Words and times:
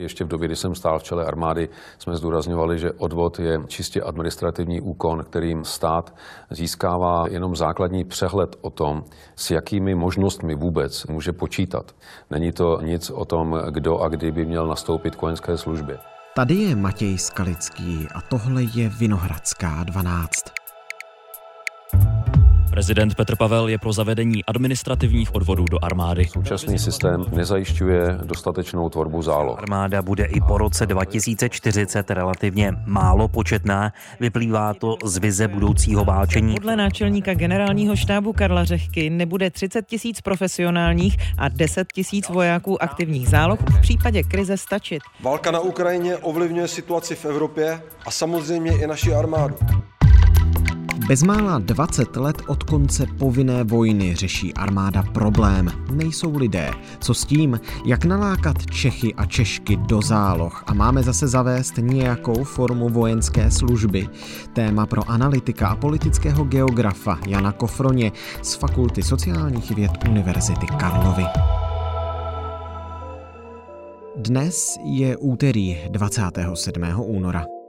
Ještě 0.00 0.24
v 0.24 0.28
době, 0.28 0.48
kdy 0.48 0.56
jsem 0.56 0.74
stál 0.74 0.98
v 0.98 1.02
čele 1.02 1.24
armády, 1.24 1.68
jsme 1.98 2.16
zdůrazňovali, 2.16 2.78
že 2.78 2.92
odvod 2.92 3.38
je 3.38 3.60
čistě 3.66 4.02
administrativní 4.02 4.80
úkon, 4.80 5.24
kterým 5.24 5.64
stát 5.64 6.14
získává 6.50 7.26
jenom 7.28 7.56
základní 7.56 8.04
přehled 8.04 8.56
o 8.60 8.70
tom, 8.70 9.04
s 9.36 9.50
jakými 9.50 9.94
možnostmi 9.94 10.54
vůbec 10.54 11.06
může 11.06 11.32
počítat. 11.32 11.94
Není 12.30 12.52
to 12.52 12.80
nic 12.82 13.10
o 13.10 13.24
tom, 13.24 13.62
kdo 13.70 13.98
a 13.98 14.08
kdy 14.08 14.32
by 14.32 14.44
měl 14.44 14.66
nastoupit 14.66 15.16
k 15.16 15.22
vojenské 15.22 15.58
službě. 15.58 15.98
Tady 16.36 16.54
je 16.54 16.76
Matěj 16.76 17.18
Skalický 17.18 18.08
a 18.14 18.20
tohle 18.20 18.62
je 18.62 18.88
Vinohradská 18.88 19.84
12. 19.84 20.59
Prezident 22.70 23.14
Petr 23.14 23.36
Pavel 23.36 23.68
je 23.68 23.78
pro 23.78 23.92
zavedení 23.92 24.44
administrativních 24.44 25.34
odvodů 25.34 25.64
do 25.64 25.84
armády. 25.84 26.26
Současný 26.26 26.78
systém 26.78 27.24
nezajišťuje 27.32 28.18
dostatečnou 28.24 28.88
tvorbu 28.88 29.22
záloh. 29.22 29.58
Armáda 29.58 30.02
bude 30.02 30.24
i 30.24 30.40
po 30.40 30.58
roce 30.58 30.86
2040 30.86 32.10
relativně 32.10 32.72
málo 32.86 33.28
početná. 33.28 33.92
Vyplývá 34.20 34.74
to 34.74 34.96
z 35.04 35.18
vize 35.18 35.48
budoucího 35.48 36.04
válčení. 36.04 36.54
Podle 36.54 36.76
náčelníka 36.76 37.34
generálního 37.34 37.96
štábu 37.96 38.32
Karla 38.32 38.64
Řehky 38.64 39.10
nebude 39.10 39.50
30 39.50 39.86
tisíc 39.86 40.20
profesionálních 40.20 41.16
a 41.38 41.48
10 41.48 41.92
tisíc 41.92 42.28
vojáků 42.28 42.82
aktivních 42.82 43.28
záloh 43.28 43.60
v 43.60 43.80
případě 43.80 44.22
krize 44.22 44.56
stačit. 44.56 45.02
Válka 45.20 45.50
na 45.50 45.60
Ukrajině 45.60 46.16
ovlivňuje 46.16 46.68
situaci 46.68 47.14
v 47.14 47.24
Evropě 47.24 47.82
a 48.06 48.10
samozřejmě 48.10 48.82
i 48.82 48.86
naši 48.86 49.14
armádu. 49.14 49.56
Bezmála 51.06 51.58
20 51.58 52.16
let 52.16 52.42
od 52.46 52.62
konce 52.62 53.06
povinné 53.18 53.64
vojny 53.64 54.14
řeší 54.14 54.54
armáda 54.54 55.02
problém. 55.02 55.68
Nejsou 55.90 56.36
lidé. 56.36 56.70
Co 57.00 57.14
s 57.14 57.24
tím? 57.24 57.60
Jak 57.84 58.04
nalákat 58.04 58.66
Čechy 58.66 59.14
a 59.14 59.26
Češky 59.26 59.76
do 59.76 60.02
záloh? 60.02 60.64
A 60.66 60.74
máme 60.74 61.02
zase 61.02 61.28
zavést 61.28 61.76
nějakou 61.76 62.44
formu 62.44 62.88
vojenské 62.88 63.50
služby? 63.50 64.08
Téma 64.52 64.86
pro 64.86 65.10
analytika 65.10 65.68
a 65.68 65.76
politického 65.76 66.44
geografa 66.44 67.18
Jana 67.26 67.52
Kofroně 67.52 68.12
z 68.42 68.54
Fakulty 68.54 69.02
sociálních 69.02 69.70
věd 69.70 69.92
Univerzity 70.08 70.66
Karlovy. 70.66 71.24
Dnes 74.16 74.76
je 74.84 75.16
úterý 75.16 75.78
27. 75.90 76.82
února. 76.96 77.59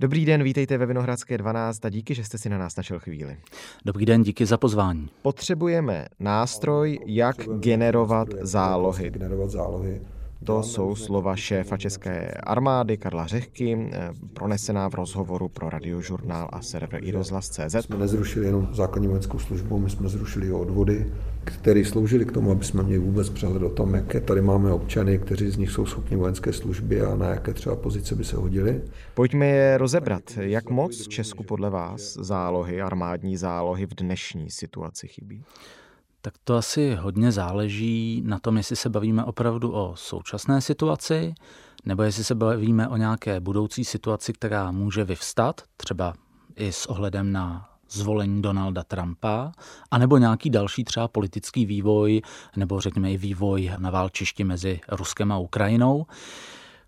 Dobrý 0.00 0.24
den, 0.24 0.42
vítejte 0.42 0.78
ve 0.78 0.86
Vinohradské 0.86 1.38
12 1.38 1.84
a 1.84 1.88
díky, 1.88 2.14
že 2.14 2.24
jste 2.24 2.38
si 2.38 2.48
na 2.48 2.58
nás 2.58 2.76
našel 2.76 2.98
chvíli. 2.98 3.36
Dobrý 3.84 4.06
den, 4.06 4.22
díky 4.22 4.46
za 4.46 4.56
pozvání. 4.56 5.08
Potřebujeme 5.22 6.06
nástroj, 6.20 6.98
jak 7.06 7.36
generovat 7.58 8.28
zálohy. 8.40 9.10
Generovat 9.10 9.50
zálohy. 9.50 10.00
To 10.44 10.62
jsou 10.62 10.94
slova 10.94 11.36
šéfa 11.36 11.76
České 11.76 12.30
armády 12.30 12.96
Karla 12.96 13.26
Řehky, 13.26 13.90
eh, 13.92 14.10
pronesená 14.34 14.88
v 14.88 14.94
rozhovoru 14.94 15.48
pro 15.48 15.70
radiožurnál 15.70 16.48
a 16.52 16.62
server 16.62 17.04
iRozhlas.cz. 17.04 17.74
Jsme 17.74 17.96
nezrušili 17.96 18.46
jenom 18.46 18.68
základní 18.72 19.08
vojenskou 19.08 19.38
službu, 19.38 19.78
my 19.78 19.90
jsme 19.90 20.08
zrušili 20.08 20.52
odvody, 20.52 21.12
které 21.44 21.84
sloužily 21.84 22.24
k 22.24 22.32
tomu, 22.32 22.50
aby 22.50 22.64
jsme 22.64 22.82
měli 22.82 22.98
vůbec 22.98 23.28
přehled 23.28 23.62
o 23.62 23.68
tom, 23.68 23.94
jaké 23.94 24.20
tady 24.20 24.42
máme 24.42 24.72
občany, 24.72 25.18
kteří 25.18 25.50
z 25.50 25.56
nich 25.56 25.70
jsou 25.70 25.86
schopni 25.86 26.16
vojenské 26.16 26.52
služby 26.52 27.02
a 27.02 27.14
na 27.14 27.26
jaké 27.26 27.54
třeba 27.54 27.76
pozice 27.76 28.14
by 28.14 28.24
se 28.24 28.36
hodili. 28.36 28.82
Pojďme 29.14 29.46
je 29.46 29.78
rozebrat. 29.78 30.22
Jak 30.40 30.70
moc 30.70 31.08
Česku 31.08 31.42
podle 31.42 31.70
vás 31.70 32.12
zálohy, 32.20 32.82
armádní 32.82 33.36
zálohy 33.36 33.86
v 33.86 33.94
dnešní 33.94 34.50
situaci 34.50 35.08
chybí? 35.08 35.44
Tak 36.26 36.34
to 36.44 36.56
asi 36.56 36.94
hodně 36.94 37.32
záleží 37.32 38.22
na 38.26 38.38
tom, 38.38 38.56
jestli 38.56 38.76
se 38.76 38.88
bavíme 38.88 39.24
opravdu 39.24 39.72
o 39.72 39.92
současné 39.96 40.60
situaci, 40.60 41.34
nebo 41.84 42.02
jestli 42.02 42.24
se 42.24 42.34
bavíme 42.34 42.88
o 42.88 42.96
nějaké 42.96 43.40
budoucí 43.40 43.84
situaci, 43.84 44.32
která 44.32 44.70
může 44.70 45.04
vyvstat, 45.04 45.60
třeba 45.76 46.14
i 46.56 46.72
s 46.72 46.86
ohledem 46.86 47.32
na 47.32 47.68
zvolení 47.90 48.42
Donalda 48.42 48.82
Trumpa, 48.84 49.52
anebo 49.90 50.18
nějaký 50.18 50.50
další 50.50 50.84
třeba 50.84 51.08
politický 51.08 51.66
vývoj, 51.66 52.22
nebo 52.56 52.80
řekněme 52.80 53.12
i 53.12 53.16
vývoj 53.16 53.72
na 53.78 53.90
válčišti 53.90 54.44
mezi 54.44 54.80
Ruskem 54.88 55.32
a 55.32 55.38
Ukrajinou. 55.38 56.06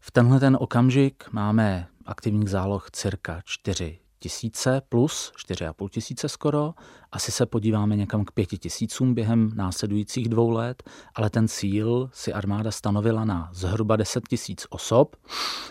V 0.01 0.11
tenhle 0.11 0.41
ten 0.41 0.57
okamžik 0.61 1.25
máme 1.33 1.87
aktivních 2.07 2.51
záloh 2.51 2.91
cirka 2.91 3.41
4 3.45 3.99
tisíce 4.19 4.83
plus 4.89 5.33
4,5 5.51 5.89
tisíce 5.89 6.29
skoro. 6.29 6.75
Asi 7.13 7.33
se 7.33 7.47
podíváme 7.47 7.97
někam 7.97 8.25
k 8.25 8.33
pěti 8.33 8.59
tisícům 8.59 9.15
během 9.15 9.51
následujících 9.55 10.29
dvou 10.29 10.51
let, 10.51 10.83
ale 11.15 11.31
ten 11.31 11.49
cíl 11.49 12.11
si 12.13 12.33
armáda 12.33 12.71
stanovila 12.71 13.25
na 13.25 13.51
zhruba 13.53 13.97
10 13.97 14.29
tisíc 14.29 14.67
osob 14.71 15.17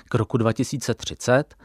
k 0.10 0.16
roku 0.16 0.38
2030 0.38 1.56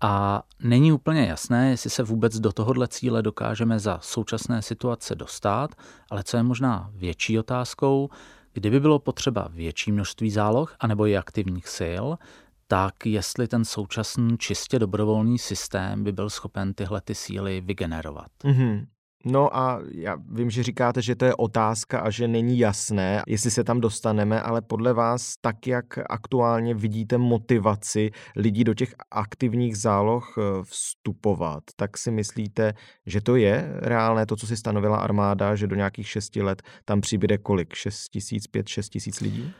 a 0.00 0.42
není 0.62 0.92
úplně 0.92 1.26
jasné, 1.26 1.70
jestli 1.70 1.90
se 1.90 2.02
vůbec 2.02 2.38
do 2.38 2.52
tohohle 2.52 2.88
cíle 2.88 3.22
dokážeme 3.22 3.78
za 3.78 3.98
současné 4.02 4.62
situace 4.62 5.14
dostat, 5.14 5.74
ale 6.10 6.24
co 6.24 6.36
je 6.36 6.42
možná 6.42 6.90
větší 6.94 7.38
otázkou, 7.38 8.08
kdyby 8.52 8.80
bylo 8.80 8.98
potřeba 8.98 9.48
větší 9.50 9.92
množství 9.92 10.30
záloh 10.30 10.76
anebo 10.80 11.06
i 11.06 11.16
aktivních 11.16 11.68
sil, 11.78 12.04
tak 12.68 13.06
jestli 13.06 13.48
ten 13.48 13.64
současný 13.64 14.38
čistě 14.38 14.78
dobrovolný 14.78 15.38
systém 15.38 16.04
by 16.04 16.12
byl 16.12 16.30
schopen 16.30 16.74
tyhle 16.74 17.00
ty 17.00 17.14
síly 17.14 17.60
vygenerovat. 17.60 18.30
Mm-hmm. 18.44 18.86
No 19.28 19.56
a 19.56 19.80
já 19.92 20.16
vím, 20.28 20.50
že 20.50 20.62
říkáte, 20.62 21.02
že 21.02 21.14
to 21.14 21.24
je 21.24 21.34
otázka 21.34 22.00
a 22.00 22.10
že 22.10 22.28
není 22.28 22.58
jasné, 22.58 23.22
jestli 23.26 23.50
se 23.50 23.64
tam 23.64 23.80
dostaneme, 23.80 24.40
ale 24.40 24.62
podle 24.62 24.92
vás, 24.92 25.34
tak 25.40 25.66
jak 25.66 25.98
aktuálně 26.10 26.74
vidíte 26.74 27.18
motivaci 27.18 28.10
lidí 28.36 28.64
do 28.64 28.74
těch 28.74 28.94
aktivních 29.10 29.76
záloh 29.76 30.34
eh, 30.38 30.42
vstupovat, 30.62 31.62
tak 31.76 31.98
si 31.98 32.10
myslíte, 32.10 32.74
že 33.06 33.20
to 33.20 33.36
je 33.36 33.72
reálné, 33.78 34.26
to, 34.26 34.36
co 34.36 34.46
si 34.46 34.56
stanovila 34.56 34.96
armáda, 34.96 35.54
že 35.54 35.66
do 35.66 35.76
nějakých 35.76 36.08
šesti 36.08 36.42
let 36.42 36.62
tam 36.84 37.00
přibude 37.00 37.38
kolik? 37.38 37.74
Šest 37.74 38.08
tisíc, 38.08 38.46
pět, 38.46 38.68
šest 38.68 38.88
tisíc 38.88 39.20
lidí? 39.20 39.52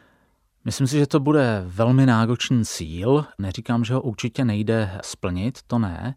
Myslím 0.67 0.87
si, 0.87 0.99
že 0.99 1.07
to 1.07 1.21
bude 1.21 1.65
velmi 1.67 2.07
náročný 2.07 2.65
cíl. 2.65 3.25
Neříkám, 3.39 3.85
že 3.85 3.95
ho 3.95 4.01
určitě 4.01 4.45
nejde 4.45 4.99
splnit, 5.03 5.59
to 5.67 5.79
ne, 5.79 6.15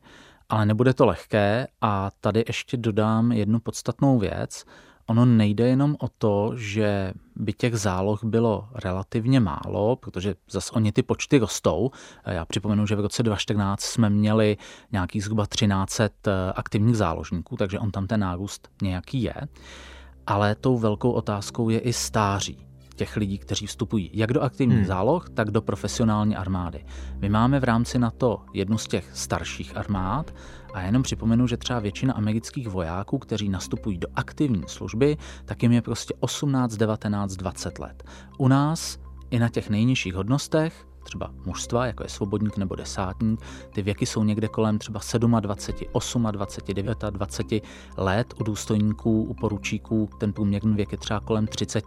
ale 0.50 0.66
nebude 0.66 0.94
to 0.94 1.06
lehké 1.06 1.68
a 1.82 2.12
tady 2.22 2.44
ještě 2.48 2.78
dodám 2.78 3.32
jednu 3.32 3.60
podstatnou 3.60 4.20
věc. 4.20 4.66
Ono 5.06 5.26
nejde 5.26 5.68
jenom 5.68 5.96
o 6.00 6.08
to, 6.18 6.52
že 6.56 7.14
by 7.36 7.54
těch 7.54 7.76
záloh 7.76 8.24
bylo 8.24 8.70
relativně 8.76 9.40
málo, 9.40 9.96
protože 9.96 10.36
zase 10.52 10.72
oni 10.72 10.92
ty 10.92 11.04
počty 11.04 11.38
rostou. 11.38 11.92
Já 12.26 12.46
připomenu, 12.46 12.86
že 12.86 12.96
v 12.96 13.00
roce 13.00 13.24
2014 13.24 13.81
jsme 13.81 14.10
měli 14.10 14.58
nějakých 14.92 15.24
zhruba 15.24 15.46
1300 15.46 16.31
eh, 16.31 16.54
aktivních 16.56 16.98
záložníků, 16.98 17.58
takže 17.58 17.80
on 17.80 17.92
tam 17.92 18.08
ten 18.08 18.20
nárůst 18.20 18.70
nějaký 18.81 19.22
je. 19.22 19.36
Ale 20.28 20.56
tou 20.56 20.78
velkou 20.78 21.12
otázkou 21.12 21.70
je 21.70 21.80
i 21.80 21.94
stáří 21.94 22.69
těch 23.00 23.16
lidí, 23.16 23.38
kteří 23.38 23.68
vstupují 23.68 24.10
jak 24.14 24.34
do 24.34 24.42
aktivních 24.42 24.78
hmm. 24.78 24.88
záloh, 24.88 25.30
tak 25.30 25.52
do 25.52 25.62
profesionální 25.62 26.36
armády. 26.36 26.86
My 27.20 27.30
máme 27.30 27.60
v 27.60 27.64
rámci 27.64 28.00
na 28.00 28.12
to 28.12 28.42
jednu 28.54 28.78
z 28.78 28.88
těch 28.88 29.10
starších 29.14 29.78
armád 29.78 30.34
a 30.74 30.82
jenom 30.82 31.04
připomenu, 31.04 31.48
že 31.48 31.58
třeba 31.58 31.80
většina 31.80 32.14
amerických 32.14 32.68
vojáků, 32.68 33.18
kteří 33.18 33.50
nastupují 33.50 33.98
do 33.98 34.08
aktivní 34.16 34.64
služby, 34.68 35.18
tak 35.46 35.64
jim 35.64 35.72
je 35.72 35.82
prostě 35.82 36.14
18, 36.20 36.76
19, 36.76 37.36
20 37.36 37.80
let. 37.80 38.04
U 38.38 38.48
nás 38.48 39.00
i 39.31 39.40
na 39.40 39.50
těch 39.50 39.70
nejnižších 39.70 40.14
hodnostech 40.14 40.89
třeba 41.09 41.31
mužstva, 41.46 41.86
jako 41.86 42.03
je 42.03 42.09
svobodník 42.09 42.58
nebo 42.58 42.75
desátník, 42.75 43.42
ty 43.74 43.81
věky 43.81 44.06
jsou 44.06 44.24
někde 44.24 44.47
kolem 44.47 44.80
třeba 44.80 45.00
27, 45.40 45.42
28, 45.42 46.28
29 47.12 47.64
let, 47.97 48.34
u 48.40 48.44
důstojníků, 48.44 49.24
u 49.24 49.34
poručíků 49.34 50.09
ten 50.19 50.34
průměrný 50.34 50.75
věk 50.75 50.92
je 50.92 50.98
třeba 50.98 51.19
kolem 51.19 51.48
30, 51.48 51.86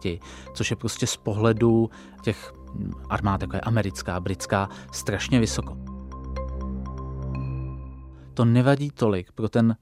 což 0.54 0.70
je 0.70 0.76
prostě 0.76 1.06
z 1.06 1.16
pohledu 1.16 1.90
těch 2.22 2.54
armád, 3.10 3.42
jako 3.42 3.56
je 3.56 3.60
americká, 3.60 4.20
britská, 4.20 4.68
strašně 4.92 5.40
vysoko. 5.40 5.76
To 8.34 8.44
nevadí 8.44 8.90
tolik 8.90 9.32
pro 9.32 9.48
ten 9.48 9.76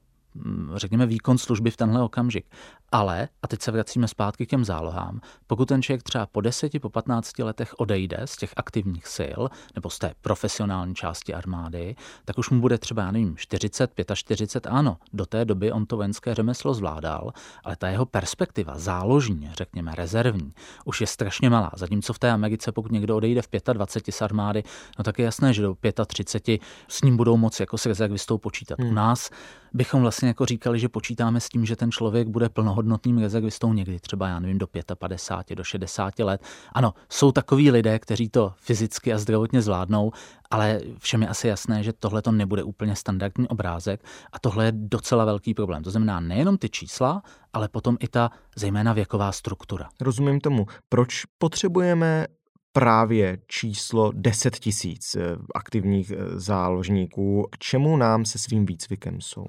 řekněme, 0.74 1.06
výkon 1.06 1.38
služby 1.38 1.70
v 1.70 1.76
tenhle 1.76 2.02
okamžik. 2.02 2.46
Ale, 2.92 3.28
a 3.42 3.48
teď 3.48 3.62
se 3.62 3.70
vracíme 3.70 4.08
zpátky 4.08 4.46
k 4.46 4.50
těm 4.50 4.64
zálohám, 4.64 5.20
pokud 5.46 5.68
ten 5.68 5.82
člověk 5.82 6.02
třeba 6.02 6.26
po 6.26 6.40
10, 6.40 6.72
po 6.80 6.90
15 6.90 7.38
letech 7.38 7.74
odejde 7.78 8.18
z 8.24 8.36
těch 8.36 8.52
aktivních 8.56 9.06
sil 9.16 9.40
nebo 9.74 9.90
z 9.90 9.98
té 9.98 10.12
profesionální 10.20 10.94
části 10.94 11.34
armády, 11.34 11.96
tak 12.24 12.38
už 12.38 12.50
mu 12.50 12.60
bude 12.60 12.78
třeba, 12.78 13.02
já 13.02 13.10
nevím, 13.10 13.36
40, 13.36 13.90
45, 14.14 14.70
ano, 14.70 14.96
do 15.12 15.26
té 15.26 15.44
doby 15.44 15.72
on 15.72 15.86
to 15.86 15.96
vojenské 15.96 16.34
řemeslo 16.34 16.74
zvládal, 16.74 17.32
ale 17.64 17.76
ta 17.76 17.88
jeho 17.88 18.06
perspektiva, 18.06 18.78
záložní, 18.78 19.50
řekněme, 19.52 19.94
rezervní, 19.94 20.52
už 20.84 21.00
je 21.00 21.06
strašně 21.06 21.50
malá. 21.50 21.70
Zatímco 21.76 22.12
v 22.12 22.18
té 22.18 22.30
Americe, 22.30 22.72
pokud 22.72 22.92
někdo 22.92 23.16
odejde 23.16 23.42
v 23.42 23.48
25 23.72 24.12
z 24.12 24.22
armády, 24.22 24.62
no 24.98 25.04
tak 25.04 25.18
je 25.18 25.24
jasné, 25.24 25.52
že 25.52 25.62
do 25.62 25.76
35 26.06 26.60
s 26.88 27.02
ním 27.02 27.16
budou 27.16 27.36
moci 27.36 27.62
jako 27.62 27.78
s 27.78 27.86
rezervistou 27.86 28.38
počítat. 28.38 28.78
Hmm. 28.78 28.90
U 28.90 28.94
nás 28.94 29.30
bychom 29.72 30.02
vlastně 30.02 30.28
jako 30.28 30.46
říkali, 30.46 30.78
že 30.78 30.88
počítáme 30.88 31.40
s 31.40 31.48
tím, 31.48 31.64
že 31.64 31.76
ten 31.76 31.92
člověk 31.92 32.28
bude 32.28 32.48
plnohodnotným 32.48 33.18
rezervistou 33.18 33.72
někdy 33.72 34.00
třeba, 34.00 34.28
já 34.28 34.40
nevím, 34.40 34.58
do 34.58 34.66
55, 34.94 35.56
do 35.56 35.64
60 35.64 36.18
let. 36.18 36.42
Ano, 36.72 36.94
jsou 37.08 37.32
takový 37.32 37.70
lidé, 37.70 37.98
kteří 37.98 38.28
to 38.28 38.52
fyzicky 38.56 39.12
a 39.12 39.18
zdravotně 39.18 39.62
zvládnou, 39.62 40.12
ale 40.50 40.80
všem 40.98 41.22
je 41.22 41.28
asi 41.28 41.48
jasné, 41.48 41.82
že 41.82 41.92
tohle 41.92 42.22
to 42.22 42.32
nebude 42.32 42.62
úplně 42.62 42.96
standardní 42.96 43.48
obrázek 43.48 44.04
a 44.32 44.38
tohle 44.38 44.64
je 44.64 44.72
docela 44.74 45.24
velký 45.24 45.54
problém. 45.54 45.82
To 45.82 45.90
znamená 45.90 46.20
nejenom 46.20 46.58
ty 46.58 46.68
čísla, 46.68 47.22
ale 47.52 47.68
potom 47.68 47.96
i 48.00 48.08
ta 48.08 48.30
zejména 48.56 48.92
věková 48.92 49.32
struktura. 49.32 49.88
Rozumím 50.00 50.40
tomu. 50.40 50.66
Proč 50.88 51.24
potřebujeme 51.38 52.26
právě 52.72 53.38
číslo 53.46 54.12
10 54.14 54.58
tisíc 54.58 55.16
eh, 55.16 55.36
aktivních 55.54 56.10
eh, 56.10 56.16
záložníků. 56.38 57.46
K 57.50 57.58
čemu 57.58 57.96
nám 57.96 58.24
se 58.24 58.38
svým 58.38 58.66
výcvikem 58.66 59.20
jsou? 59.20 59.46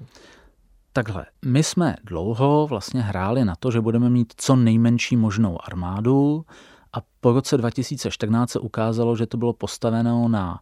Takhle, 0.93 1.25
my 1.45 1.63
jsme 1.63 1.95
dlouho 2.03 2.67
vlastně 2.67 3.01
hráli 3.01 3.45
na 3.45 3.55
to, 3.55 3.71
že 3.71 3.81
budeme 3.81 4.09
mít 4.09 4.33
co 4.37 4.55
nejmenší 4.55 5.17
možnou 5.17 5.57
armádu 5.63 6.45
a 6.93 6.97
po 7.19 7.31
roce 7.33 7.57
2014 7.57 8.51
se 8.51 8.59
ukázalo, 8.59 9.15
že 9.15 9.25
to 9.25 9.37
bylo 9.37 9.53
postaveno 9.53 10.27
na 10.27 10.59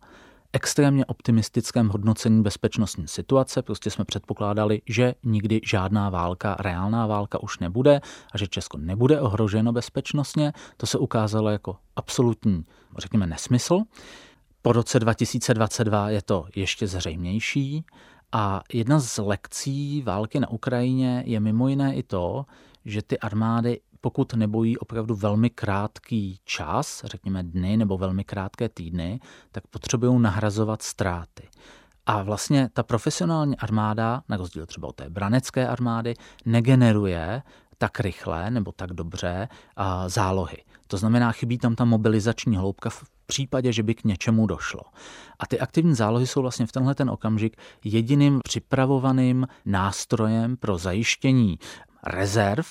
extrémně 0.54 1.06
optimistickém 1.06 1.90
hodnocení 1.90 2.44
bezpečnostní 2.44 3.08
situace. 3.08 3.62
Prostě 3.62 3.90
jsme 3.90 4.06
předpokládali, 4.06 4.82
že 4.86 5.16
nikdy 5.24 5.62
žádná 5.64 6.10
válka, 6.10 6.56
reálná 6.60 7.08
válka 7.08 7.44
už 7.44 7.60
nebude 7.60 8.02
a 8.34 8.38
že 8.38 8.48
Česko 8.48 8.78
nebude 8.78 9.22
ohroženo 9.22 9.72
bezpečnostně. 9.72 10.54
To 10.78 10.86
se 10.86 10.98
ukázalo 10.98 11.50
jako 11.50 11.78
absolutní, 11.96 12.66
řekněme, 12.98 13.28
nesmysl. 13.28 13.80
Po 14.62 14.72
roce 14.72 15.00
2022 15.00 16.10
je 16.10 16.22
to 16.22 16.46
ještě 16.56 16.88
zřejmější 16.88 17.86
a 18.32 18.62
jedna 18.74 19.00
z 19.00 19.18
lekcí 19.18 20.02
války 20.02 20.40
na 20.40 20.50
Ukrajině 20.50 21.24
je 21.26 21.40
mimo 21.40 21.68
jiné 21.68 21.96
i 21.96 22.04
to, 22.04 22.46
že 22.86 23.02
ty 23.02 23.20
armády 23.20 23.80
pokud 24.02 24.34
nebojí 24.34 24.78
opravdu 24.78 25.16
velmi 25.16 25.50
krátký 25.50 26.40
čas, 26.44 27.02
řekněme 27.06 27.44
dny 27.44 27.78
nebo 27.78 27.98
velmi 27.98 28.24
krátké 28.24 28.70
týdny, 28.70 29.20
tak 29.52 29.68
potřebují 29.68 30.22
nahrazovat 30.22 30.82
ztráty. 30.82 31.50
A 32.06 32.24
vlastně 32.24 32.70
ta 32.74 32.84
profesionální 32.84 33.58
armáda, 33.58 34.22
na 34.30 34.38
rozdíl 34.38 34.66
třeba 34.66 34.88
od 34.88 34.96
té 34.96 35.10
branecké 35.10 35.68
armády, 35.68 36.14
negeneruje 36.46 37.42
tak 37.78 38.00
rychle 38.00 38.52
nebo 38.52 38.72
tak 38.72 38.94
dobře 38.94 39.48
a 39.76 40.10
zálohy. 40.10 40.58
To 40.88 40.98
znamená, 40.98 41.32
chybí 41.32 41.58
tam 41.58 41.76
ta 41.76 41.86
mobilizační 41.86 42.58
hloubka 42.58 42.90
v 42.90 43.04
případě, 43.26 43.74
že 43.74 43.84
by 43.84 43.96
k 43.96 44.04
něčemu 44.04 44.48
došlo. 44.48 44.82
A 45.40 45.48
ty 45.48 45.60
aktivní 45.60 45.96
zálohy 45.96 46.28
jsou 46.28 46.42
vlastně 46.42 46.66
v 46.66 46.72
tenhle 46.72 46.96
ten 46.96 47.10
okamžik 47.10 47.58
jediným 47.84 48.40
připravovaným 48.44 49.48
nástrojem 49.66 50.58
pro 50.58 50.78
zajištění 50.78 51.60
rezerv 52.04 52.66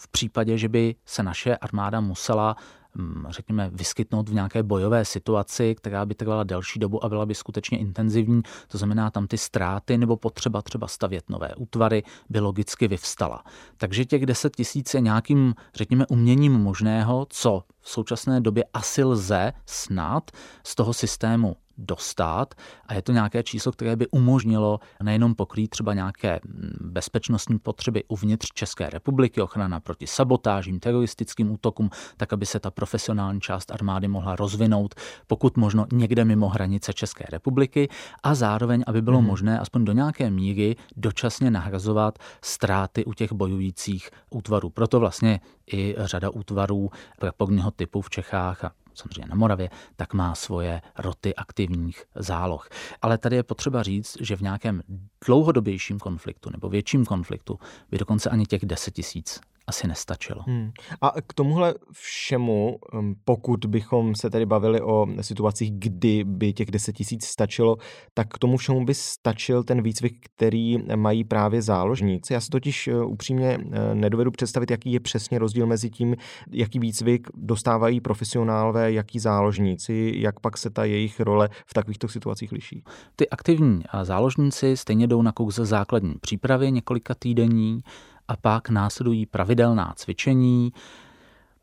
v 0.00 0.08
případě, 0.08 0.58
že 0.58 0.68
by 0.68 0.94
se 1.06 1.22
naše 1.22 1.56
armáda 1.56 2.00
musela 2.00 2.56
mm, 2.94 3.24
řekněme, 3.28 3.70
vyskytnout 3.72 4.28
v 4.28 4.34
nějaké 4.34 4.62
bojové 4.62 5.04
situaci, 5.04 5.74
která 5.74 6.06
by 6.06 6.14
trvala 6.14 6.44
delší 6.44 6.78
dobu 6.78 7.04
a 7.04 7.08
byla 7.08 7.26
by 7.26 7.34
skutečně 7.34 7.78
intenzivní, 7.78 8.42
to 8.68 8.78
znamená 8.78 9.10
tam 9.10 9.26
ty 9.26 9.38
ztráty 9.38 9.98
nebo 9.98 10.16
potřeba 10.16 10.62
třeba 10.62 10.88
stavět 10.88 11.30
nové 11.30 11.54
útvary 11.54 12.02
by 12.28 12.40
logicky 12.40 12.88
vyvstala. 12.88 13.44
Takže 13.76 14.04
těch 14.04 14.26
10 14.26 14.56
tisíc 14.56 14.94
je 14.94 15.00
nějakým, 15.00 15.54
řekněme, 15.74 16.06
uměním 16.06 16.52
možného, 16.52 17.26
co 17.30 17.62
v 17.80 17.90
současné 17.90 18.40
době 18.40 18.64
asi 18.74 19.04
lze 19.04 19.52
snad 19.66 20.30
z 20.64 20.74
toho 20.74 20.92
systému 20.92 21.56
dostat 21.80 22.54
a 22.86 22.94
je 22.94 23.02
to 23.02 23.12
nějaké 23.12 23.42
číslo, 23.42 23.72
které 23.72 23.96
by 23.96 24.06
umožnilo 24.08 24.80
nejenom 25.02 25.34
pokrýt 25.34 25.68
třeba 25.68 25.94
nějaké 25.94 26.40
bezpečnostní 26.80 27.58
potřeby 27.58 28.04
uvnitř 28.08 28.48
České 28.54 28.90
republiky, 28.90 29.40
ochrana 29.40 29.80
proti 29.80 30.06
sabotážím, 30.06 30.80
teroristickým 30.80 31.50
útokům, 31.50 31.90
tak 32.16 32.32
aby 32.32 32.46
se 32.46 32.60
ta 32.60 32.70
profesionální 32.70 33.40
část 33.40 33.70
armády 33.70 34.08
mohla 34.08 34.36
rozvinout, 34.36 34.94
pokud 35.26 35.56
možno 35.56 35.86
někde 35.92 36.24
mimo 36.24 36.48
hranice 36.48 36.92
České 36.92 37.24
republiky 37.30 37.88
a 38.22 38.34
zároveň, 38.34 38.84
aby 38.86 39.02
bylo 39.02 39.18
hmm. 39.18 39.26
možné 39.26 39.58
aspoň 39.58 39.84
do 39.84 39.92
nějaké 39.92 40.30
míry 40.30 40.76
dočasně 40.96 41.50
nahrazovat 41.50 42.18
ztráty 42.42 43.04
u 43.04 43.12
těch 43.12 43.32
bojujících 43.32 44.10
útvarů. 44.30 44.70
Proto 44.70 45.00
vlastně 45.00 45.40
i 45.72 45.94
řada 45.98 46.30
útvarů 46.30 46.90
prepogního 47.18 47.70
typu 47.70 48.00
v 48.00 48.10
Čechách 48.10 48.64
a 48.64 48.72
samozřejmě 48.94 49.26
na 49.28 49.36
Moravě, 49.36 49.70
tak 49.96 50.14
má 50.14 50.34
svoje 50.34 50.82
roty 50.98 51.34
aktivních 51.34 52.04
záloh. 52.14 52.68
Ale 53.02 53.18
tady 53.18 53.36
je 53.36 53.42
potřeba 53.42 53.82
říct, 53.82 54.16
že 54.20 54.36
v 54.36 54.40
nějakém 54.40 54.82
dlouhodobějším 55.26 55.98
konfliktu 55.98 56.50
nebo 56.50 56.68
větším 56.68 57.04
konfliktu 57.04 57.58
by 57.90 57.98
dokonce 57.98 58.30
ani 58.30 58.46
těch 58.46 58.66
10 58.66 58.94
tisíc 58.94 59.40
asi 59.70 59.88
nestačilo. 59.88 60.42
Hmm. 60.46 60.70
A 61.00 61.12
k 61.26 61.34
tomuhle 61.34 61.74
všemu, 61.92 62.78
um, 62.92 63.14
pokud 63.24 63.66
bychom 63.66 64.14
se 64.14 64.30
tedy 64.30 64.46
bavili 64.46 64.80
o 64.80 65.06
situacích, 65.20 65.72
kdy 65.72 66.24
by 66.24 66.52
těch 66.52 66.70
10 66.70 66.92
tisíc 66.92 67.24
stačilo, 67.24 67.76
tak 68.14 68.28
k 68.28 68.38
tomu 68.38 68.56
všemu 68.56 68.84
by 68.84 68.94
stačil 68.94 69.62
ten 69.62 69.82
výcvik, 69.82 70.26
který 70.36 70.78
mají 70.96 71.24
právě 71.24 71.62
záložníci. 71.62 72.32
Já 72.32 72.40
si 72.40 72.48
totiž 72.48 72.88
uh, 72.88 73.12
upřímně 73.12 73.58
uh, 73.58 73.64
nedovedu 73.94 74.30
představit, 74.30 74.70
jaký 74.70 74.92
je 74.92 75.00
přesně 75.00 75.38
rozdíl 75.38 75.66
mezi 75.66 75.90
tím, 75.90 76.16
jaký 76.50 76.78
výcvik 76.78 77.28
dostávají 77.34 78.00
profesionálové, 78.00 78.92
jaký 78.92 79.18
záložníci, 79.18 80.12
jak 80.16 80.40
pak 80.40 80.58
se 80.58 80.70
ta 80.70 80.84
jejich 80.84 81.20
role 81.20 81.48
v 81.66 81.74
takovýchto 81.74 82.08
situacích 82.08 82.52
liší. 82.52 82.84
Ty 83.16 83.28
aktivní 83.28 83.82
záložníci 84.02 84.76
stejně 84.76 85.06
jdou 85.10 85.22
na 85.22 85.32
kouse 85.32 85.66
základní 85.66 86.14
přípravy 86.20 86.72
několika 86.72 87.14
týdení, 87.14 87.82
a 88.28 88.36
pak 88.36 88.70
následují 88.70 89.26
pravidelná 89.26 89.92
cvičení, 89.96 90.72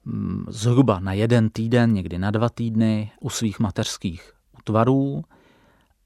mm, 0.06 0.46
zhruba 0.50 1.00
na 1.00 1.14
jeden 1.14 1.50
týden, 1.50 1.94
někdy 1.94 2.18
na 2.18 2.32
dva 2.32 2.50
týdny 2.50 3.12
u 3.20 3.30
svých 3.30 3.60
mateřských 3.60 4.34
útvarů 4.60 5.24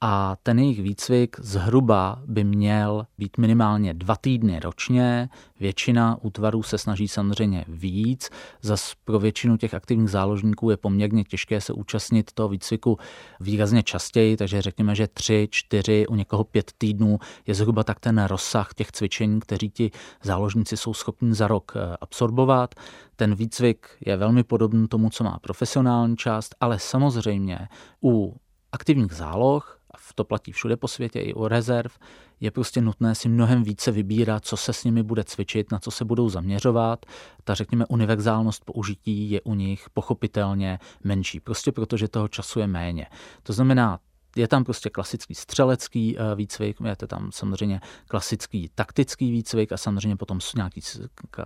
a 0.04 0.38
ten 0.44 0.60
jejich 0.60 0.82
výcvik 0.82 1.36
zhruba 1.40 2.22
by 2.26 2.44
měl 2.44 3.08
být 3.18 3.38
minimálně 3.38 3.94
dva 3.94 4.16
týdny 4.16 4.60
ročně. 4.60 5.30
Většina 5.60 6.18
útvarů 6.22 6.64
se 6.64 6.78
snaží 6.78 7.08
samozřejmě 7.08 7.66
víc. 7.68 8.30
Zas 8.62 8.94
pro 9.06 9.20
většinu 9.20 9.58
těch 9.58 9.74
aktivních 9.74 10.10
záložníků 10.10 10.70
je 10.70 10.78
poměrně 10.78 11.24
těžké 11.24 11.62
se 11.62 11.74
účastnit 11.74 12.32
toho 12.34 12.50
výcviku 12.50 12.98
výrazně 13.40 13.84
častěji, 13.84 14.38
takže 14.38 14.62
řekněme, 14.62 14.96
že 14.96 15.08
tři, 15.08 15.48
čtyři, 15.52 16.08
u 16.08 16.16
někoho 16.16 16.44
pět 16.44 16.72
týdnů 16.78 17.20
je 17.48 17.56
zhruba 17.56 17.84
tak 17.84 18.00
ten 18.00 18.24
rozsah 18.24 18.74
těch 18.74 18.92
cvičení, 18.92 19.40
kteří 19.40 19.70
ti 19.70 19.92
záložníci 20.24 20.78
jsou 20.78 20.94
schopni 20.94 21.34
za 21.34 21.48
rok 21.48 21.72
eh, 21.76 21.98
absorbovat. 22.02 22.76
Ten 23.16 23.36
výcvik 23.36 23.88
je 24.06 24.18
velmi 24.18 24.44
podobný 24.44 24.88
tomu, 24.88 25.10
co 25.10 25.24
má 25.24 25.40
profesionální 25.42 26.18
část, 26.18 26.56
ale 26.60 26.80
samozřejmě 26.80 27.68
u 28.04 28.36
aktivních 28.72 29.14
záloh 29.14 29.81
v 29.98 30.14
to 30.14 30.24
platí 30.24 30.52
všude 30.52 30.78
po 30.78 30.88
světě, 30.88 31.20
i 31.20 31.34
u 31.34 31.48
rezerv, 31.48 31.92
je 32.40 32.52
prostě 32.52 32.82
nutné 32.82 33.16
si 33.16 33.30
mnohem 33.30 33.64
více 33.64 33.92
vybírat, 33.92 34.46
co 34.46 34.58
se 34.58 34.74
s 34.74 34.84
nimi 34.84 35.04
bude 35.04 35.24
cvičit, 35.24 35.72
na 35.72 35.80
co 35.80 35.92
se 35.92 36.06
budou 36.06 36.30
zaměřovat. 36.30 37.06
Ta, 37.44 37.54
řekněme, 37.54 37.86
univerzálnost 37.86 38.66
použití 38.66 39.32
je 39.32 39.42
u 39.42 39.56
nich 39.56 39.90
pochopitelně 39.94 40.80
menší, 41.04 41.40
prostě 41.40 41.72
protože 41.72 42.08
toho 42.08 42.28
času 42.28 42.60
je 42.60 42.68
méně. 42.68 43.08
To 43.44 43.54
znamená, 43.54 44.00
je 44.36 44.48
tam 44.48 44.64
prostě 44.64 44.90
klasický 44.90 45.36
střelecký 45.36 46.18
eh, 46.18 46.36
výcvik, 46.36 46.78
je 46.86 46.96
to 46.96 47.08
tam 47.08 47.32
samozřejmě 47.32 47.82
klasický 48.08 48.70
taktický 48.76 49.32
výcvik 49.32 49.72
a 49.72 49.78
samozřejmě 49.78 50.16
potom 50.16 50.40
nějaký 50.56 50.82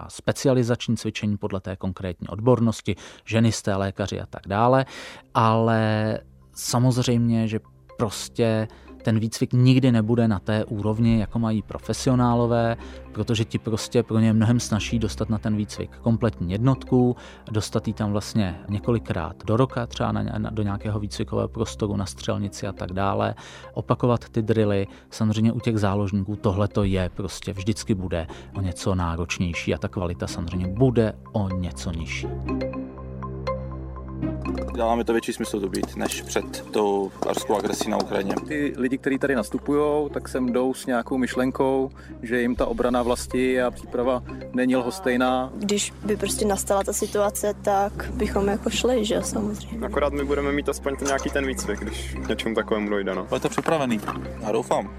specializační 0.07 0.97
cvičení 0.97 1.37
podle 1.37 1.59
té 1.59 1.75
konkrétní 1.75 2.27
odbornosti, 2.27 2.95
ženisté, 3.25 3.75
lékaři 3.75 4.21
a 4.21 4.25
tak 4.25 4.47
dále, 4.47 4.85
ale 5.33 6.19
samozřejmě, 6.53 7.47
že 7.47 7.59
prostě 7.97 8.67
ten 9.05 9.19
výcvik 9.19 9.53
nikdy 9.53 9.91
nebude 9.91 10.27
na 10.27 10.39
té 10.39 10.65
úrovni, 10.65 11.19
jako 11.19 11.39
mají 11.39 11.61
profesionálové, 11.61 12.77
protože 13.11 13.45
ti 13.45 13.59
prostě 13.59 14.03
pro 14.03 14.19
ně 14.19 14.27
je 14.27 14.33
mnohem 14.33 14.59
snaží 14.59 14.99
dostat 14.99 15.29
na 15.29 15.37
ten 15.37 15.55
výcvik 15.55 15.97
kompletní 15.97 16.51
jednotku, 16.51 17.15
dostat 17.51 17.87
ji 17.87 17.93
tam 17.93 18.11
vlastně 18.11 18.59
několikrát 18.69 19.45
do 19.45 19.57
roka, 19.57 19.87
třeba 19.87 20.11
na, 20.11 20.23
na, 20.23 20.49
do 20.49 20.63
nějakého 20.63 20.99
výcvikového 20.99 21.47
prostoru 21.47 21.95
na 21.95 22.05
střelnici 22.05 22.67
a 22.67 22.71
tak 22.71 22.93
dále, 22.93 23.35
opakovat 23.73 24.29
ty 24.29 24.41
drily. 24.41 24.87
Samozřejmě 25.09 25.51
u 25.51 25.59
těch 25.59 25.77
záložníků 25.77 26.35
tohle 26.35 26.67
to 26.67 26.83
je, 26.83 27.09
prostě 27.09 27.53
vždycky 27.53 27.95
bude 27.95 28.27
o 28.57 28.61
něco 28.61 28.95
náročnější 28.95 29.73
a 29.73 29.77
ta 29.77 29.87
kvalita 29.87 30.27
samozřejmě 30.27 30.67
bude 30.67 31.13
o 31.31 31.49
něco 31.49 31.91
nižší 31.91 32.27
Dává 34.77 34.95
mi 34.95 35.03
to 35.03 35.13
větší 35.13 35.33
smysl 35.33 35.59
to 35.59 35.69
být, 35.69 35.95
než 35.95 36.21
před 36.21 36.61
tou 36.71 37.11
ruskou 37.27 37.55
agresí 37.55 37.89
na 37.89 37.97
Ukrajině. 37.97 38.35
Ty 38.47 38.73
lidi, 38.77 38.97
kteří 38.97 39.19
tady 39.19 39.35
nastupují, 39.35 40.09
tak 40.09 40.29
sem 40.29 40.53
jdou 40.53 40.73
s 40.73 40.85
nějakou 40.85 41.17
myšlenkou, 41.17 41.89
že 42.21 42.41
jim 42.41 42.55
ta 42.55 42.65
obrana 42.65 43.03
vlasti 43.03 43.61
a 43.61 43.71
příprava 43.71 44.23
není 44.53 44.75
lhostejná. 44.75 45.51
Když 45.55 45.93
by 46.05 46.17
prostě 46.17 46.45
nastala 46.45 46.83
ta 46.83 46.93
situace, 46.93 47.53
tak 47.61 48.11
bychom 48.13 48.47
jako 48.47 48.69
šli, 48.69 49.05
že 49.05 49.21
samozřejmě. 49.21 49.87
Akorát 49.87 50.13
my 50.13 50.23
budeme 50.23 50.51
mít 50.51 50.69
aspoň 50.69 50.95
ten 50.95 51.07
nějaký 51.07 51.29
ten 51.29 51.47
výcvik, 51.47 51.79
když 51.79 52.13
k 52.25 52.27
něčemu 52.27 52.55
takovému 52.55 52.89
dojde. 52.89 53.15
No. 53.15 53.27
to 53.39 53.49
připravený, 53.49 53.99
já 54.41 54.51
doufám. 54.51 54.95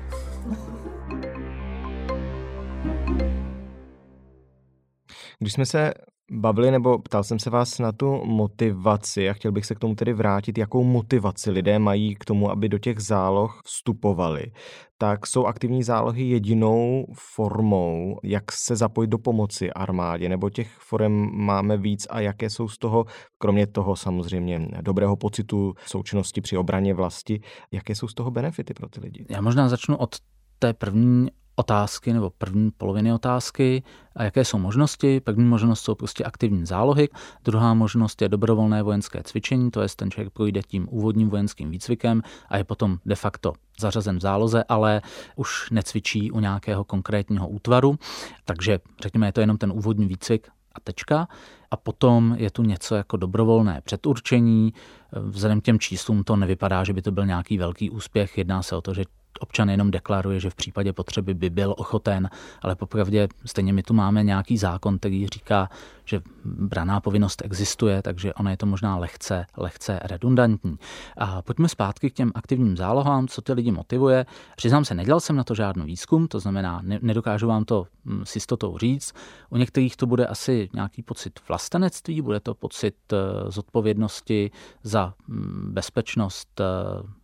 Když 5.38 5.52
jsme 5.52 5.66
se 5.66 5.92
bavili, 6.32 6.70
nebo 6.70 6.98
ptal 6.98 7.24
jsem 7.24 7.38
se 7.38 7.50
vás 7.50 7.78
na 7.78 7.92
tu 7.92 8.24
motivaci 8.24 9.30
a 9.30 9.32
chtěl 9.32 9.52
bych 9.52 9.66
se 9.66 9.74
k 9.74 9.78
tomu 9.78 9.94
tedy 9.94 10.12
vrátit, 10.12 10.58
jakou 10.58 10.84
motivaci 10.84 11.50
lidé 11.50 11.78
mají 11.78 12.14
k 12.14 12.24
tomu, 12.24 12.50
aby 12.50 12.68
do 12.68 12.78
těch 12.78 13.00
záloh 13.00 13.60
vstupovali. 13.64 14.52
Tak 14.98 15.26
jsou 15.26 15.46
aktivní 15.46 15.82
zálohy 15.82 16.28
jedinou 16.28 17.06
formou, 17.14 18.18
jak 18.22 18.52
se 18.52 18.76
zapojit 18.76 19.08
do 19.08 19.18
pomoci 19.18 19.72
armádě, 19.72 20.28
nebo 20.28 20.50
těch 20.50 20.68
forem 20.78 21.30
máme 21.32 21.76
víc 21.76 22.06
a 22.10 22.20
jaké 22.20 22.50
jsou 22.50 22.68
z 22.68 22.78
toho, 22.78 23.04
kromě 23.38 23.66
toho 23.66 23.96
samozřejmě 23.96 24.68
dobrého 24.80 25.16
pocitu 25.16 25.74
součinnosti 25.86 26.40
při 26.40 26.56
obraně 26.56 26.94
vlasti, 26.94 27.40
jaké 27.72 27.94
jsou 27.94 28.08
z 28.08 28.14
toho 28.14 28.30
benefity 28.30 28.74
pro 28.74 28.88
ty 28.88 29.00
lidi? 29.00 29.26
Já 29.30 29.40
možná 29.40 29.68
začnu 29.68 29.96
od 29.96 30.16
té 30.58 30.72
první 30.72 31.28
otázky 31.56 32.12
nebo 32.12 32.30
první 32.30 32.70
poloviny 32.70 33.12
otázky 33.12 33.82
a 34.16 34.22
jaké 34.22 34.44
jsou 34.44 34.58
možnosti. 34.58 35.20
První 35.20 35.44
možnost 35.44 35.80
jsou 35.80 35.94
prostě 35.94 36.24
aktivní 36.24 36.66
zálohy, 36.66 37.08
druhá 37.44 37.74
možnost 37.74 38.22
je 38.22 38.28
dobrovolné 38.28 38.82
vojenské 38.82 39.22
cvičení, 39.22 39.70
to 39.70 39.80
je 39.80 39.88
ten 39.96 40.10
člověk 40.10 40.32
projde 40.32 40.62
tím 40.62 40.88
úvodním 40.90 41.30
vojenským 41.30 41.70
výcvikem 41.70 42.22
a 42.48 42.56
je 42.56 42.64
potom 42.64 42.98
de 43.06 43.14
facto 43.14 43.52
zařazen 43.80 44.16
v 44.18 44.20
záloze, 44.20 44.64
ale 44.68 45.02
už 45.36 45.70
necvičí 45.70 46.30
u 46.30 46.40
nějakého 46.40 46.84
konkrétního 46.84 47.48
útvaru, 47.48 47.98
takže 48.44 48.78
řekněme, 49.02 49.28
je 49.28 49.32
to 49.32 49.40
jenom 49.40 49.58
ten 49.58 49.72
úvodní 49.72 50.06
výcvik 50.06 50.48
a 50.74 50.80
tečka. 50.80 51.28
A 51.70 51.76
potom 51.76 52.36
je 52.38 52.50
tu 52.50 52.62
něco 52.62 52.94
jako 52.94 53.16
dobrovolné 53.16 53.80
předurčení. 53.84 54.72
Vzhledem 55.12 55.60
k 55.60 55.64
těm 55.64 55.78
číslům 55.78 56.24
to 56.24 56.36
nevypadá, 56.36 56.84
že 56.84 56.92
by 56.92 57.02
to 57.02 57.10
byl 57.10 57.26
nějaký 57.26 57.58
velký 57.58 57.90
úspěch. 57.90 58.38
Jedná 58.38 58.62
se 58.62 58.76
o 58.76 58.80
to, 58.80 58.94
že 58.94 59.04
občan 59.40 59.70
jenom 59.70 59.90
deklaruje, 59.90 60.40
že 60.40 60.50
v 60.50 60.54
případě 60.54 60.92
potřeby 60.92 61.34
by 61.34 61.50
byl 61.50 61.74
ochoten, 61.78 62.30
ale 62.62 62.76
popravdě 62.76 63.28
stejně 63.44 63.72
my 63.72 63.82
tu 63.82 63.94
máme 63.94 64.22
nějaký 64.22 64.58
zákon, 64.58 64.98
který 64.98 65.26
říká, 65.26 65.68
že 66.04 66.20
braná 66.44 67.00
povinnost 67.00 67.42
existuje, 67.44 68.02
takže 68.02 68.34
ono 68.34 68.50
je 68.50 68.56
to 68.56 68.66
možná 68.66 68.96
lehce, 68.96 69.46
lehce 69.56 70.00
redundantní. 70.02 70.78
A 71.18 71.42
pojďme 71.42 71.68
zpátky 71.68 72.10
k 72.10 72.14
těm 72.14 72.32
aktivním 72.34 72.76
zálohám, 72.76 73.28
co 73.28 73.42
ty 73.42 73.52
lidi 73.52 73.72
motivuje. 73.72 74.26
Přiznám 74.56 74.84
se, 74.84 74.94
nedělal 74.94 75.20
jsem 75.20 75.36
na 75.36 75.44
to 75.44 75.54
žádný 75.54 75.86
výzkum, 75.86 76.28
to 76.28 76.40
znamená, 76.40 76.80
ne, 76.82 76.98
nedokážu 77.02 77.48
vám 77.48 77.64
to 77.64 77.86
hm, 78.04 78.22
s 78.24 78.34
jistotou 78.34 78.78
říct. 78.78 79.12
U 79.50 79.56
některých 79.56 79.96
to 79.96 80.06
bude 80.06 80.26
asi 80.26 80.68
nějaký 80.74 81.02
pocit 81.02 81.40
vlastenectví, 81.48 82.22
bude 82.22 82.40
to 82.40 82.54
pocit 82.54 82.94
eh, 83.12 83.16
zodpovědnosti 83.50 84.50
za 84.82 85.14
hm, 85.28 85.68
bezpečnost 85.72 86.60
eh, 86.60 86.64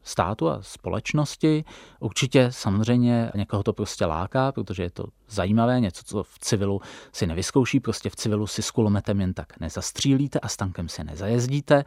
státu 0.02 0.49
a 0.50 0.59
společnosti. 0.61 1.64
Určitě 2.02 2.47
samozřejmě 2.50 3.30
někoho 3.35 3.62
to 3.62 3.73
prostě 3.73 4.06
láká, 4.06 4.52
protože 4.52 4.82
je 4.82 4.90
to 4.90 5.04
zajímavé, 5.28 5.80
něco, 5.80 6.02
co 6.04 6.23
v 6.23 6.38
civilu 6.38 6.80
si 7.12 7.26
nevyzkouší, 7.26 7.80
prostě 7.80 8.11
v 8.11 8.16
civilu 8.16 8.47
si 8.47 8.62
s 8.62 8.71
kulometem 8.71 9.21
jen 9.21 9.35
tak 9.35 9.61
nezastřílíte 9.61 10.40
a 10.40 10.49
s 10.49 10.56
tankem 10.56 10.88
se 10.88 11.04
nezajezdíte. 11.04 11.85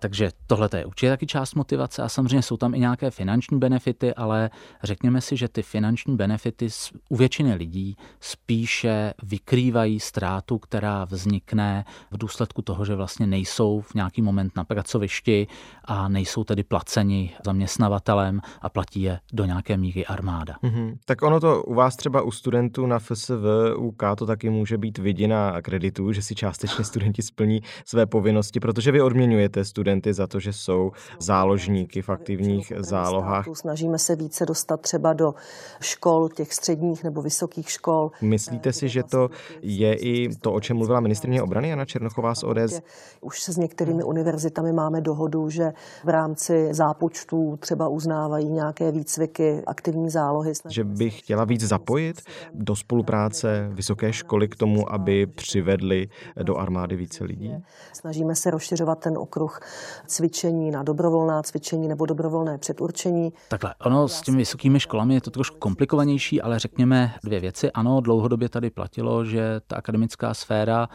Takže 0.00 0.30
tohle 0.46 0.68
je 0.76 0.86
určitě 0.86 1.10
taky 1.10 1.26
část 1.26 1.54
motivace 1.54 2.02
a 2.02 2.08
samozřejmě 2.08 2.42
jsou 2.42 2.56
tam 2.56 2.74
i 2.74 2.78
nějaké 2.78 3.10
finanční 3.10 3.58
benefity, 3.58 4.14
ale 4.14 4.50
řekněme 4.82 5.20
si, 5.20 5.36
že 5.36 5.48
ty 5.48 5.62
finanční 5.62 6.16
benefity 6.16 6.68
u 7.08 7.16
většiny 7.16 7.54
lidí 7.54 7.96
spíše 8.20 9.14
vykrývají 9.22 10.00
ztrátu, 10.00 10.58
která 10.58 11.04
vznikne 11.04 11.84
v 12.10 12.18
důsledku 12.18 12.62
toho, 12.62 12.84
že 12.84 12.94
vlastně 12.94 13.26
nejsou 13.26 13.80
v 13.80 13.94
nějaký 13.94 14.22
moment 14.22 14.56
na 14.56 14.64
pracovišti 14.64 15.46
a 15.84 16.08
nejsou 16.08 16.44
tedy 16.44 16.62
placeni 16.62 17.34
zaměstnavatelem 17.44 18.40
a 18.60 18.68
platí 18.68 19.02
je 19.02 19.20
do 19.32 19.47
nějaké 19.48 19.76
míry 19.76 20.06
armáda. 20.06 20.54
Mm-hmm. 20.62 20.96
Tak 21.04 21.22
ono 21.22 21.40
to 21.40 21.62
u 21.62 21.74
vás 21.74 21.96
třeba 21.96 22.22
u 22.22 22.30
studentů 22.30 22.86
na 22.86 22.98
FSV, 22.98 23.32
UK 23.76 24.02
to 24.18 24.26
taky 24.26 24.50
může 24.50 24.78
být 24.78 24.98
viděna 24.98 25.62
kreditu, 25.62 26.12
že 26.12 26.22
si 26.22 26.34
částečně 26.34 26.84
studenti 26.84 27.22
splní 27.22 27.60
své 27.84 28.06
povinnosti, 28.06 28.60
protože 28.60 28.92
vy 28.92 29.00
odměňujete 29.02 29.64
studenty 29.64 30.14
za 30.14 30.26
to, 30.26 30.40
že 30.40 30.52
jsou 30.52 30.92
záložníky 31.18 32.02
v 32.02 32.08
aktivních 32.08 32.72
zálohách. 32.78 33.46
Snažíme 33.52 33.98
se 33.98 34.16
více 34.16 34.46
dostat 34.46 34.80
třeba 34.80 35.12
do 35.12 35.34
škol, 35.80 36.28
těch 36.28 36.54
středních 36.54 37.04
nebo 37.04 37.22
vysokých 37.22 37.70
škol. 37.70 38.10
Myslíte 38.22 38.72
si, 38.72 38.88
že 38.88 39.02
to 39.02 39.28
je 39.62 39.94
i 39.94 40.28
to, 40.40 40.52
o 40.52 40.60
čem 40.60 40.76
mluvila 40.76 41.00
ministrině 41.00 41.42
obrany 41.42 41.68
Jana 41.68 41.84
Černochová 41.84 42.34
z 42.34 42.44
ODS? 42.44 42.80
Už 43.20 43.42
se 43.42 43.52
s 43.52 43.56
některými 43.56 44.02
univerzitami 44.02 44.72
máme 44.72 45.00
dohodu, 45.00 45.50
že 45.50 45.72
v 46.04 46.08
rámci 46.08 46.68
zápočtů 46.70 47.56
třeba 47.60 47.88
uznávají 47.88 48.48
nějaké 48.48 48.92
výcviky, 48.92 49.37
aktivní 49.66 50.10
zálohy. 50.10 50.52
Že 50.68 50.84
by 50.84 51.10
chtěla 51.10 51.44
víc 51.44 51.60
zapojit 51.60 52.22
do 52.54 52.76
spolupráce 52.76 53.68
vysoké 53.72 54.12
školy 54.12 54.48
k 54.48 54.56
tomu, 54.56 54.92
aby 54.92 55.26
přivedli 55.26 56.08
do 56.42 56.56
armády 56.56 56.96
více 56.96 57.24
lidí? 57.24 57.54
Snažíme 57.92 58.34
se 58.34 58.50
rozšiřovat 58.50 58.98
ten 58.98 59.18
okruh 59.18 59.60
cvičení 60.06 60.70
na 60.70 60.82
dobrovolná 60.82 61.42
cvičení 61.42 61.88
nebo 61.88 62.06
dobrovolné 62.06 62.58
předurčení. 62.58 63.32
Takhle, 63.48 63.74
ono 63.84 64.08
s 64.08 64.22
těmi 64.22 64.38
vysokými 64.38 64.80
školami 64.80 65.14
je 65.14 65.20
to 65.20 65.30
trošku 65.30 65.58
komplikovanější, 65.58 66.42
ale 66.42 66.58
řekněme 66.58 67.14
dvě 67.24 67.40
věci. 67.40 67.72
Ano, 67.72 68.00
dlouhodobě 68.00 68.48
tady 68.48 68.70
platilo, 68.70 69.24
že 69.24 69.60
ta 69.66 69.76
akademická 69.76 70.34
sféra 70.34 70.88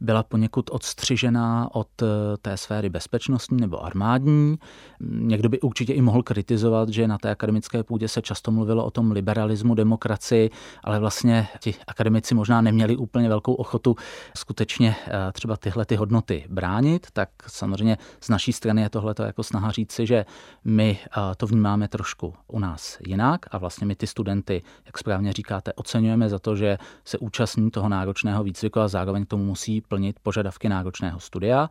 byla 0.00 0.22
poněkud 0.22 0.70
odstřižená 0.72 1.68
od 1.74 2.02
eh, 2.02 2.06
té 2.42 2.56
sféry 2.56 2.88
bezpečnostní 2.88 3.60
nebo 3.60 3.84
armádní. 3.84 4.58
Někdo 5.00 5.48
by 5.48 5.60
určitě 5.60 5.92
i 5.92 6.02
mohl 6.02 6.22
kritizovat, 6.22 6.88
že 6.88 7.08
na 7.08 7.18
té 7.18 7.30
akademické 7.30 7.82
půdě 7.82 8.08
se 8.08 8.22
často 8.22 8.50
mluvilo 8.50 8.84
o 8.84 8.90
tom 8.90 9.10
liberalismu, 9.10 9.74
demokracii, 9.74 10.50
ale 10.84 10.98
vlastně 10.98 11.48
ti 11.60 11.74
akademici 11.86 12.34
možná 12.34 12.60
neměli 12.60 12.96
úplně 12.96 13.28
velkou 13.28 13.54
ochotu 13.54 13.96
skutečně 14.36 14.96
eh, 15.06 15.32
třeba 15.32 15.56
tyhle 15.56 15.84
ty 15.84 15.96
hodnoty 15.96 16.44
bránit, 16.48 17.06
tak 17.12 17.28
samozřejmě 17.46 17.98
z 18.20 18.28
naší 18.28 18.52
strany 18.52 18.82
je 18.82 18.90
tohle 18.90 19.14
jako 19.18 19.42
snaha 19.42 19.70
říci, 19.70 20.06
že 20.06 20.26
my 20.64 20.98
eh, 21.02 21.20
to 21.36 21.46
vnímáme 21.46 21.88
trošku 21.88 22.34
u 22.46 22.58
nás 22.58 22.98
jinak 23.06 23.46
a 23.50 23.58
vlastně 23.58 23.86
my 23.86 23.94
ty 23.94 24.06
studenty, 24.06 24.62
jak 24.86 24.98
správně 24.98 25.32
říkáte, 25.32 25.72
oceňujeme 25.72 26.28
za 26.28 26.38
to, 26.38 26.56
že 26.56 26.78
se 27.04 27.18
účastní 27.18 27.70
toho 27.70 27.88
náročného 27.88 28.44
výcviku 28.44 28.80
a 28.80 28.88
zároveň 28.88 29.26
tomu 29.26 29.44
musí 29.44 29.80
plnit 29.88 30.20
požadavky 30.20 30.68
náročného 30.68 31.20
studia. 31.20 31.68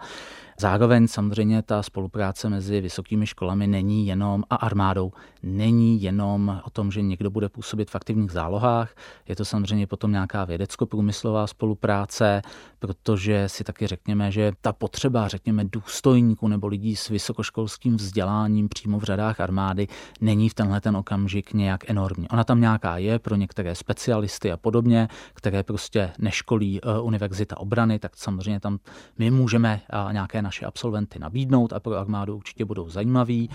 Zároveň 0.59 1.07
samozřejmě 1.07 1.61
ta 1.61 1.83
spolupráce 1.83 2.49
mezi 2.49 2.81
vysokými 2.81 3.27
školami 3.27 3.67
není 3.67 4.07
jenom 4.07 4.43
a 4.49 4.55
armádou 4.55 5.11
není 5.43 6.01
jenom 6.01 6.61
o 6.65 6.69
tom, 6.69 6.91
že 6.91 7.01
někdo 7.01 7.29
bude 7.29 7.49
působit 7.49 7.91
v 7.91 7.95
aktivních 7.95 8.31
zálohách. 8.31 8.95
Je 9.27 9.35
to 9.35 9.45
samozřejmě 9.45 9.87
potom 9.87 10.11
nějaká 10.11 10.45
vědecko-průmyslová 10.45 11.47
spolupráce, 11.47 12.41
protože 12.79 13.49
si 13.49 13.63
taky 13.63 13.87
řekněme, 13.87 14.31
že 14.31 14.51
ta 14.61 14.73
potřeba, 14.73 15.27
řekněme, 15.27 15.63
důstojníků 15.65 16.47
nebo 16.47 16.67
lidí 16.67 16.95
s 16.95 17.09
vysokoškolským 17.09 17.95
vzděláním 17.95 18.69
přímo 18.69 18.99
v 18.99 19.03
řadách 19.03 19.39
armády 19.39 19.87
není 20.21 20.49
v 20.49 20.53
tenhle 20.53 20.81
ten 20.81 20.97
okamžik 20.97 21.53
nějak 21.53 21.89
enormní. 21.89 22.29
Ona 22.29 22.43
tam 22.43 22.61
nějaká 22.61 22.97
je 22.97 23.19
pro 23.19 23.35
některé 23.35 23.75
specialisty 23.75 24.51
a 24.51 24.57
podobně, 24.57 25.07
které 25.33 25.63
prostě 25.63 26.11
neškolí 26.19 26.79
eh, 26.83 26.99
Univerzita 26.99 27.57
obrany, 27.57 27.99
tak 27.99 28.11
samozřejmě 28.15 28.59
tam 28.59 28.79
my 29.17 29.31
můžeme 29.31 29.81
eh, 29.89 30.13
nějaké 30.13 30.41
naše 30.47 30.65
absolventy 30.65 31.19
nabídnout 31.19 31.73
a 31.73 31.79
pro 31.79 31.95
armádu 31.95 32.35
určitě 32.35 32.65
budou 32.65 32.89
zajímaví. 32.89 33.49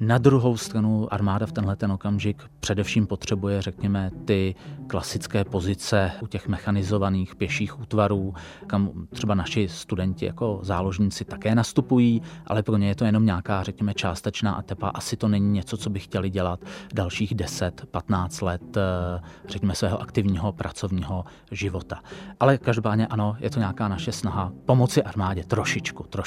Na 0.00 0.18
druhou 0.18 0.56
stranu 0.56 1.12
armáda 1.14 1.46
v 1.46 1.52
tenhle 1.52 1.76
ten 1.76 1.92
okamžik 1.92 2.42
především 2.60 3.06
potřebuje, 3.06 3.62
řekněme, 3.62 4.10
ty 4.24 4.54
klasické 4.86 5.44
pozice 5.44 6.12
u 6.20 6.26
těch 6.26 6.48
mechanizovaných 6.48 7.34
pěších 7.34 7.80
útvarů, 7.80 8.34
kam 8.66 9.06
třeba 9.10 9.34
naši 9.34 9.68
studenti 9.68 10.26
jako 10.26 10.60
záložníci 10.62 11.24
také 11.24 11.54
nastupují, 11.54 12.22
ale 12.46 12.62
pro 12.62 12.76
ně 12.76 12.88
je 12.88 12.94
to 12.94 13.04
jenom 13.04 13.26
nějaká, 13.26 13.62
řekněme, 13.62 13.94
částečná 13.94 14.60
etapa. 14.60 14.88
Asi 14.88 15.16
to 15.16 15.28
není 15.28 15.52
něco, 15.52 15.76
co 15.76 15.90
by 15.90 16.00
chtěli 16.00 16.30
dělat 16.30 16.60
dalších 16.94 17.34
10-15 17.34 18.42
let, 18.42 18.76
eh, 18.76 19.20
řekněme, 19.48 19.74
svého 19.74 20.00
aktivního 20.02 20.52
pracovního 20.52 21.24
života. 21.50 22.00
Ale 22.40 22.58
každopádně 22.58 23.06
ano, 23.06 23.36
je 23.40 23.50
to 23.50 23.58
nějaká 23.58 23.88
naše 23.88 24.12
snaha 24.12 24.52
pomoci 24.66 25.02
armádě 25.02 25.44
trošičku, 25.44 26.02
trošičku. 26.02 26.25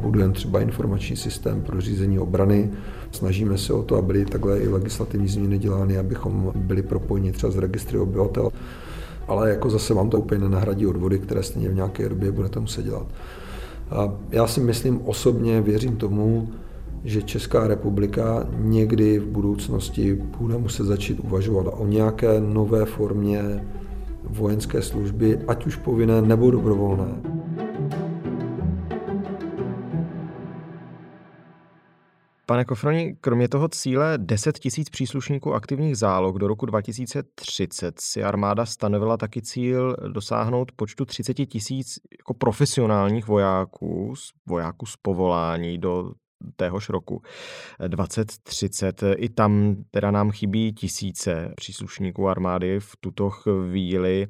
Budujeme 0.00 0.34
třeba 0.34 0.60
informační 0.60 1.16
systém 1.16 1.62
pro 1.62 1.80
řízení 1.80 2.18
obrany. 2.18 2.70
Snažíme 3.10 3.58
se 3.58 3.72
o 3.72 3.82
to, 3.82 3.96
aby 3.96 4.06
byly 4.06 4.24
takhle 4.24 4.58
i 4.58 4.68
legislativní 4.68 5.28
změny 5.28 5.58
dělány, 5.58 5.98
abychom 5.98 6.52
byli 6.56 6.82
propojeni 6.82 7.32
třeba 7.32 7.52
z 7.52 7.56
registry 7.56 7.98
obyvatel. 7.98 8.50
Ale 9.28 9.50
jako 9.50 9.70
zase 9.70 9.94
vám 9.94 10.10
to 10.10 10.18
úplně 10.18 10.40
nenahradí 10.40 10.86
odvody, 10.86 11.18
které 11.18 11.42
stejně 11.42 11.68
v 11.68 11.74
nějaké 11.74 12.08
době 12.08 12.32
budete 12.32 12.60
muset 12.60 12.84
dělat. 12.84 13.06
A 13.90 14.12
já 14.30 14.46
si 14.46 14.60
myslím 14.60 15.00
osobně, 15.04 15.60
věřím 15.60 15.96
tomu, 15.96 16.48
že 17.04 17.22
Česká 17.22 17.66
republika 17.66 18.46
někdy 18.56 19.18
v 19.18 19.26
budoucnosti 19.26 20.14
bude 20.14 20.58
muset 20.58 20.84
začít 20.84 21.20
uvažovat 21.20 21.74
o 21.78 21.86
nějaké 21.86 22.40
nové 22.40 22.84
formě 22.84 23.60
vojenské 24.22 24.82
služby, 24.82 25.38
ať 25.48 25.66
už 25.66 25.76
povinné 25.76 26.22
nebo 26.22 26.50
dobrovolné. 26.50 27.22
Pane 32.46 32.64
Kofroni, 32.64 33.16
kromě 33.20 33.48
toho 33.48 33.68
cíle 33.68 34.14
10 34.16 34.58
tisíc 34.58 34.90
příslušníků 34.90 35.54
aktivních 35.54 35.96
záloh 35.96 36.36
do 36.36 36.48
roku 36.48 36.66
2030 36.66 38.00
si 38.00 38.22
armáda 38.24 38.66
stanovila 38.66 39.16
taky 39.16 39.42
cíl 39.42 39.96
dosáhnout 40.12 40.72
počtu 40.72 41.04
30 41.04 41.34
tisíc 41.34 41.98
jako 42.18 42.34
profesionálních 42.34 43.26
vojáků, 43.26 44.14
vojáků 44.46 44.86
z 44.86 44.96
povolání 45.02 45.78
do 45.78 46.12
téhož 46.56 46.88
roku 46.88 47.22
2030. 47.86 49.02
I 49.16 49.28
tam 49.28 49.76
teda 49.90 50.10
nám 50.10 50.30
chybí 50.30 50.72
tisíce 50.72 51.52
příslušníků 51.56 52.28
armády 52.28 52.80
v 52.80 52.96
tuto 53.00 53.30
chvíli. 53.30 54.28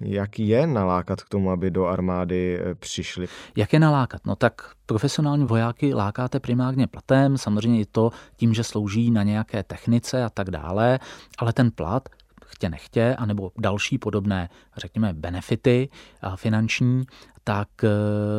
Jak 0.00 0.38
je 0.38 0.66
nalákat 0.66 1.22
k 1.22 1.28
tomu, 1.28 1.50
aby 1.50 1.70
do 1.70 1.86
armády 1.86 2.58
eh, 2.60 2.74
přišli? 2.74 3.26
Jak 3.56 3.72
je 3.72 3.80
nalákat? 3.80 4.26
No 4.26 4.36
tak 4.36 4.72
profesionální 4.86 5.44
vojáky 5.44 5.94
lákáte 5.94 6.40
primárně 6.40 6.86
platem, 6.86 7.38
samozřejmě 7.38 7.80
i 7.80 7.86
to 7.86 8.10
tím, 8.36 8.54
že 8.54 8.64
slouží 8.64 9.10
na 9.10 9.22
nějaké 9.22 9.62
technice 9.62 10.24
a 10.24 10.30
tak 10.30 10.50
dále, 10.50 10.98
ale 11.38 11.52
ten 11.52 11.70
plat 11.70 12.08
chtě 12.46 12.68
nechtě, 12.68 13.16
anebo 13.18 13.50
další 13.58 13.98
podobné, 13.98 14.48
řekněme, 14.76 15.12
benefity 15.12 15.88
finanční, 16.36 17.04
tak 17.48 17.84
e, 17.84 17.88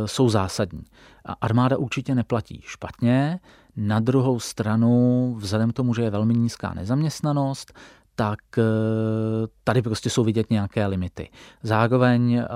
jsou 0.06 0.30
zásadní. 0.30 0.86
Armáda 1.42 1.78
určitě 1.78 2.16
neplatí 2.16 2.62
špatně, 2.66 3.39
na 3.75 4.00
druhou 4.00 4.39
stranu, 4.39 5.36
vzhledem 5.39 5.72
k 5.72 5.74
tomu, 5.74 5.94
že 5.94 6.01
je 6.01 6.10
velmi 6.10 6.34
nízká 6.34 6.74
nezaměstnanost, 6.74 7.74
tak 8.20 8.40
eh, 8.58 8.64
tady 9.64 9.82
prostě 9.82 10.10
jsou 10.10 10.24
vidět 10.24 10.50
nějaké 10.50 10.86
limity. 10.86 11.30
Zároveň 11.64 12.34
eh, 12.34 12.48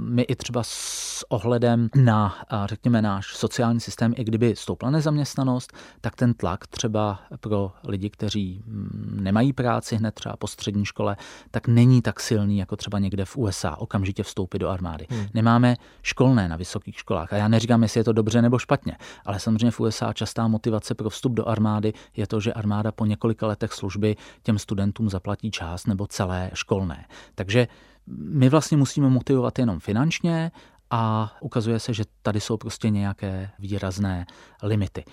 my 0.00 0.22
i 0.22 0.36
třeba 0.36 0.62
s 0.64 1.24
ohledem 1.28 1.88
na, 1.94 2.34
eh, 2.52 2.56
řekněme, 2.66 3.02
náš 3.02 3.26
sociální 3.26 3.80
systém, 3.80 4.14
i 4.16 4.24
kdyby 4.24 4.56
stoupla 4.56 4.90
nezaměstnanost, 4.90 5.72
tak 6.00 6.16
ten 6.16 6.34
tlak 6.34 6.66
třeba 6.66 7.20
pro 7.40 7.72
lidi, 7.88 8.10
kteří 8.10 8.62
mm, 8.66 9.18
nemají 9.22 9.52
práci 9.52 9.96
hned 9.96 10.14
třeba 10.14 10.36
po 10.36 10.46
střední 10.46 10.84
škole, 10.84 11.16
tak 11.50 11.68
není 11.68 12.02
tak 12.02 12.20
silný 12.20 12.58
jako 12.58 12.76
třeba 12.76 12.98
někde 12.98 13.24
v 13.24 13.36
USA 13.36 13.76
okamžitě 13.76 14.22
vstoupit 14.22 14.58
do 14.58 14.68
armády. 14.68 15.06
Hmm. 15.10 15.26
Nemáme 15.34 15.76
školné 16.02 16.48
na 16.48 16.56
vysokých 16.56 16.98
školách. 16.98 17.32
A 17.32 17.36
já 17.36 17.48
neříkám, 17.48 17.82
jestli 17.82 18.00
je 18.00 18.04
to 18.04 18.12
dobře 18.12 18.42
nebo 18.42 18.58
špatně, 18.58 18.96
ale 19.24 19.40
samozřejmě 19.40 19.70
v 19.70 19.80
USA 19.80 20.12
častá 20.12 20.48
motivace 20.48 20.94
pro 20.94 21.10
vstup 21.10 21.32
do 21.32 21.48
armády 21.48 21.92
je 22.16 22.26
to, 22.26 22.40
že 22.40 22.52
armáda 22.52 22.92
po 22.92 23.06
několika 23.06 23.46
letech 23.46 23.72
služby 23.72 24.16
těm 24.42 24.58
studentům 24.58 24.95
studentům 24.96 25.10
zaplatí 25.10 25.50
část 25.50 25.86
nebo 25.86 26.06
celé 26.06 26.50
školné. 26.54 27.06
Takže 27.34 27.68
my 28.16 28.48
vlastně 28.48 28.76
musíme 28.76 29.08
motivovat 29.08 29.58
jenom 29.58 29.80
finančně 29.80 30.50
a 30.90 31.32
ukazuje 31.40 31.78
se, 31.78 31.94
že 31.94 32.04
tady 32.22 32.40
jsou 32.40 32.56
prostě 32.56 32.90
nějaké 32.90 33.50
výrazné 33.58 34.26
limity. 34.62 35.04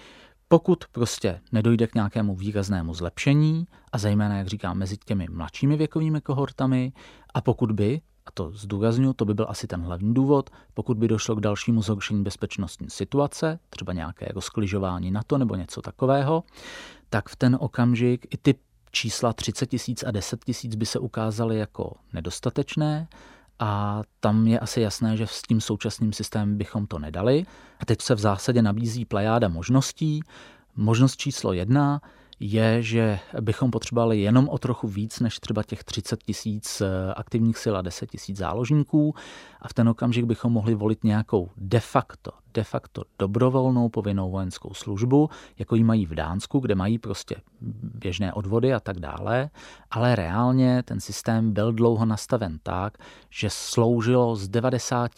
Pokud 0.48 0.86
prostě 0.92 1.42
nedojde 1.52 1.88
k 1.88 1.96
nějakému 1.96 2.36
výraznému 2.36 2.94
zlepšení, 2.94 3.68
a 3.92 3.98
zejména, 3.98 4.38
jak 4.38 4.48
říkám, 4.48 4.78
mezi 4.78 4.98
těmi 4.98 5.28
mladšími 5.32 5.78
věkovými 5.78 6.22
kohortami, 6.22 6.94
a 7.34 7.42
pokud 7.42 7.72
by, 7.72 8.02
a 8.26 8.32
to 8.32 8.52
zdůraznuju, 8.52 9.14
to 9.14 9.26
by 9.26 9.34
byl 9.34 9.46
asi 9.50 9.68
ten 9.68 9.82
hlavní 9.82 10.14
důvod, 10.14 10.50
pokud 10.74 10.98
by 10.98 11.08
došlo 11.08 11.36
k 11.36 11.42
dalšímu 11.42 11.82
zhoršení 11.82 12.24
bezpečnostní 12.24 12.90
situace, 12.90 13.60
třeba 13.70 13.94
nějaké 13.94 14.28
rozkližování 14.34 15.12
na 15.12 15.24
to 15.24 15.38
nebo 15.38 15.56
něco 15.56 15.82
takového, 15.82 16.44
tak 17.10 17.30
v 17.30 17.36
ten 17.36 17.58
okamžik 17.60 18.28
i 18.30 18.38
ty 18.38 18.56
čísla 18.94 19.34
30 19.34 19.66
tisíc 19.66 20.04
a 20.04 20.12
10 20.12 20.46
tisíc 20.46 20.76
by 20.76 20.86
se 20.86 21.00
ukázaly 21.00 21.58
jako 21.58 21.96
nedostatečné 22.14 23.08
a 23.60 24.02
tam 24.20 24.48
je 24.48 24.60
asi 24.60 24.82
jasné, 24.82 25.18
že 25.18 25.28
s 25.28 25.42
tím 25.42 25.62
současným 25.62 26.14
systémem 26.14 26.58
bychom 26.58 26.88
to 26.88 27.00
nedali. 27.00 27.46
A 27.80 27.86
teď 27.86 28.02
se 28.02 28.16
v 28.16 28.20
zásadě 28.20 28.62
nabízí 28.62 29.06
plejáda 29.06 29.48
možností. 29.48 30.22
Možnost 30.76 31.18
číslo 31.18 31.54
jedna 31.54 32.02
je, 32.46 32.82
že 32.82 33.20
bychom 33.42 33.72
potřebovali 33.72 34.22
jenom 34.22 34.50
o 34.50 34.58
trochu 34.58 34.88
víc 34.88 35.20
než 35.20 35.40
třeba 35.40 35.64
těch 35.64 35.84
30 35.84 36.24
tisíc 36.24 36.82
eh, 36.82 37.14
aktivních 37.14 37.58
sil 37.64 37.74
a 37.78 37.82
10 37.82 38.10
tisíc 38.10 38.38
záložníků 38.38 39.16
a 39.62 39.68
v 39.68 39.74
ten 39.74 39.90
okamžik 39.90 40.26
bychom 40.26 40.54
mohli 40.54 40.76
volit 40.76 41.04
nějakou 41.04 41.50
de 41.58 41.80
facto 41.80 42.32
de 42.54 42.64
facto 42.64 43.04
dobrovolnou 43.20 43.90
povinnou 43.90 44.32
vojenskou 44.32 44.74
službu, 44.74 45.30
jako 45.60 45.76
ji 45.76 45.84
mají 45.84 46.06
v 46.06 46.16
Dánsku, 46.16 46.60
kde 46.60 46.76
mají 46.76 46.98
prostě 46.98 47.36
běžné 47.82 48.34
odvody 48.34 48.74
a 48.74 48.80
tak 48.80 49.00
dále, 49.00 49.50
ale 49.92 50.16
reálně 50.16 50.84
ten 50.84 51.00
systém 51.00 51.54
byl 51.54 51.74
dlouho 51.74 52.06
nastaven 52.06 52.60
tak, 52.64 52.98
že 53.30 53.50
sloužilo 53.50 54.36
z 54.36 54.48
90 54.48 55.12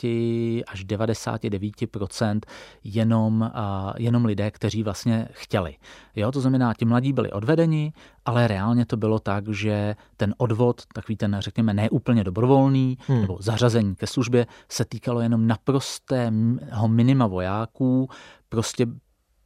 až 0.68 0.86
99% 0.86 2.40
jenom, 2.84 3.52
jenom 3.98 4.26
lidé, 4.26 4.52
kteří 4.52 4.84
vlastně 4.84 5.28
chtěli. 5.32 5.76
Jo, 6.16 6.32
to 6.32 6.42
znamená, 6.42 6.74
ti 6.74 6.86
mladí 6.86 7.14
byli 7.16 7.32
odvedeni, 7.32 7.94
ale 8.26 8.48
reálně 8.48 8.86
to 8.86 8.98
bylo 8.98 9.20
tak, 9.20 9.50
že 9.50 9.96
ten 10.18 10.34
odvod, 10.38 10.82
takový 10.94 11.18
ten, 11.18 11.38
řekněme, 11.40 11.74
neúplně 11.74 12.24
dobrovolný, 12.24 12.98
hmm. 13.08 13.22
nebo 13.22 13.38
zařazení 13.42 13.96
ke 13.96 14.08
službě, 14.08 14.48
se 14.70 14.86
týkalo 14.86 15.22
jenom 15.22 15.48
naprostého 15.48 16.88
minima 16.88 17.28
vojáků, 17.28 18.10
prostě 18.50 18.88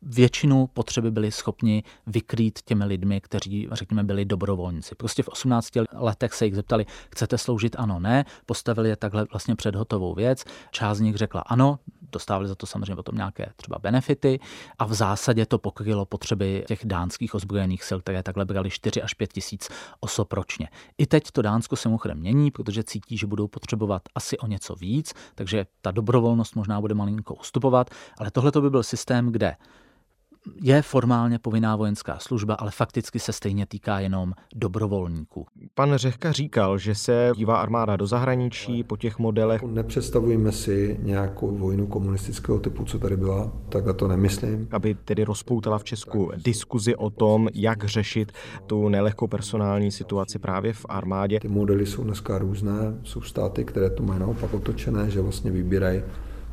většinu 0.01 0.67
potřeby 0.67 1.11
byli 1.11 1.31
schopni 1.31 1.83
vykrýt 2.07 2.59
těmi 2.61 2.85
lidmi, 2.85 3.21
kteří, 3.21 3.67
řekněme, 3.71 4.03
byli 4.03 4.25
dobrovolníci. 4.25 4.95
Prostě 4.95 5.23
v 5.23 5.27
18 5.27 5.69
letech 5.93 6.33
se 6.33 6.45
jich 6.45 6.55
zeptali, 6.55 6.85
chcete 7.11 7.37
sloužit, 7.37 7.75
ano, 7.79 7.99
ne, 7.99 8.25
postavili 8.45 8.89
je 8.89 8.95
takhle 8.95 9.25
vlastně 9.31 9.55
před 9.55 9.75
hotovou 9.75 10.15
věc. 10.15 10.45
Část 10.71 10.97
z 10.97 11.01
nich 11.01 11.15
řekla 11.15 11.41
ano, 11.41 11.79
dostávali 12.11 12.47
za 12.47 12.55
to 12.55 12.65
samozřejmě 12.65 12.95
potom 12.95 13.15
nějaké 13.15 13.51
třeba 13.55 13.79
benefity 13.79 14.39
a 14.79 14.85
v 14.85 14.93
zásadě 14.93 15.45
to 15.45 15.57
pokrylo 15.57 16.05
potřeby 16.05 16.63
těch 16.67 16.79
dánských 16.85 17.35
ozbrojených 17.35 17.83
sil, 17.87 17.99
které 18.01 18.23
takhle 18.23 18.45
brali 18.45 18.69
4 18.69 19.01
až 19.01 19.13
5 19.13 19.33
tisíc 19.33 19.69
osob 19.99 20.33
ročně. 20.33 20.67
I 20.97 21.05
teď 21.05 21.31
to 21.31 21.41
Dánsko 21.41 21.75
se 21.75 21.89
mimochodem 21.89 22.17
mění, 22.17 22.51
protože 22.51 22.83
cítí, 22.83 23.17
že 23.17 23.27
budou 23.27 23.47
potřebovat 23.47 24.01
asi 24.15 24.37
o 24.37 24.47
něco 24.47 24.75
víc, 24.75 25.13
takže 25.35 25.65
ta 25.81 25.91
dobrovolnost 25.91 26.55
možná 26.55 26.81
bude 26.81 26.93
malinko 26.93 27.35
ustupovat, 27.35 27.89
ale 28.17 28.31
tohle 28.31 28.51
to 28.51 28.61
by 28.61 28.69
byl 28.69 28.83
systém, 28.83 29.31
kde 29.31 29.55
je 30.61 30.81
formálně 30.81 31.39
povinná 31.39 31.75
vojenská 31.75 32.19
služba, 32.19 32.53
ale 32.53 32.71
fakticky 32.71 33.19
se 33.19 33.33
stejně 33.33 33.65
týká 33.65 33.99
jenom 33.99 34.33
dobrovolníků. 34.55 35.45
Pan 35.73 35.95
Řehka 35.95 36.31
říkal, 36.31 36.77
že 36.77 36.95
se 36.95 37.31
dívá 37.35 37.57
armáda 37.57 37.95
do 37.95 38.07
zahraničí 38.07 38.83
po 38.83 38.97
těch 38.97 39.19
modelech. 39.19 39.63
Nepředstavujeme 39.63 40.51
si 40.51 40.99
nějakou 41.01 41.57
vojnu 41.57 41.87
komunistického 41.87 42.59
typu, 42.59 42.85
co 42.85 42.99
tady 42.99 43.17
byla, 43.17 43.51
tak 43.69 43.83
to 43.95 44.07
nemyslím. 44.07 44.67
Aby 44.71 44.95
tedy 45.05 45.23
rozpoutala 45.23 45.79
v 45.79 45.83
Česku 45.83 46.31
diskuzi 46.37 46.95
o 46.95 47.09
tom, 47.09 47.47
jak 47.53 47.85
řešit 47.85 48.31
tu 48.67 48.89
nelehkou 48.89 49.27
personální 49.27 49.91
situaci 49.91 50.39
právě 50.39 50.73
v 50.73 50.85
armádě. 50.89 51.39
Ty 51.39 51.47
modely 51.47 51.85
jsou 51.85 52.03
dneska 52.03 52.37
různé, 52.37 52.99
jsou 53.03 53.21
státy, 53.21 53.65
které 53.65 53.89
to 53.89 54.03
mají 54.03 54.19
naopak 54.19 54.53
otočené, 54.53 55.09
že 55.09 55.21
vlastně 55.21 55.51
vybírají 55.51 56.01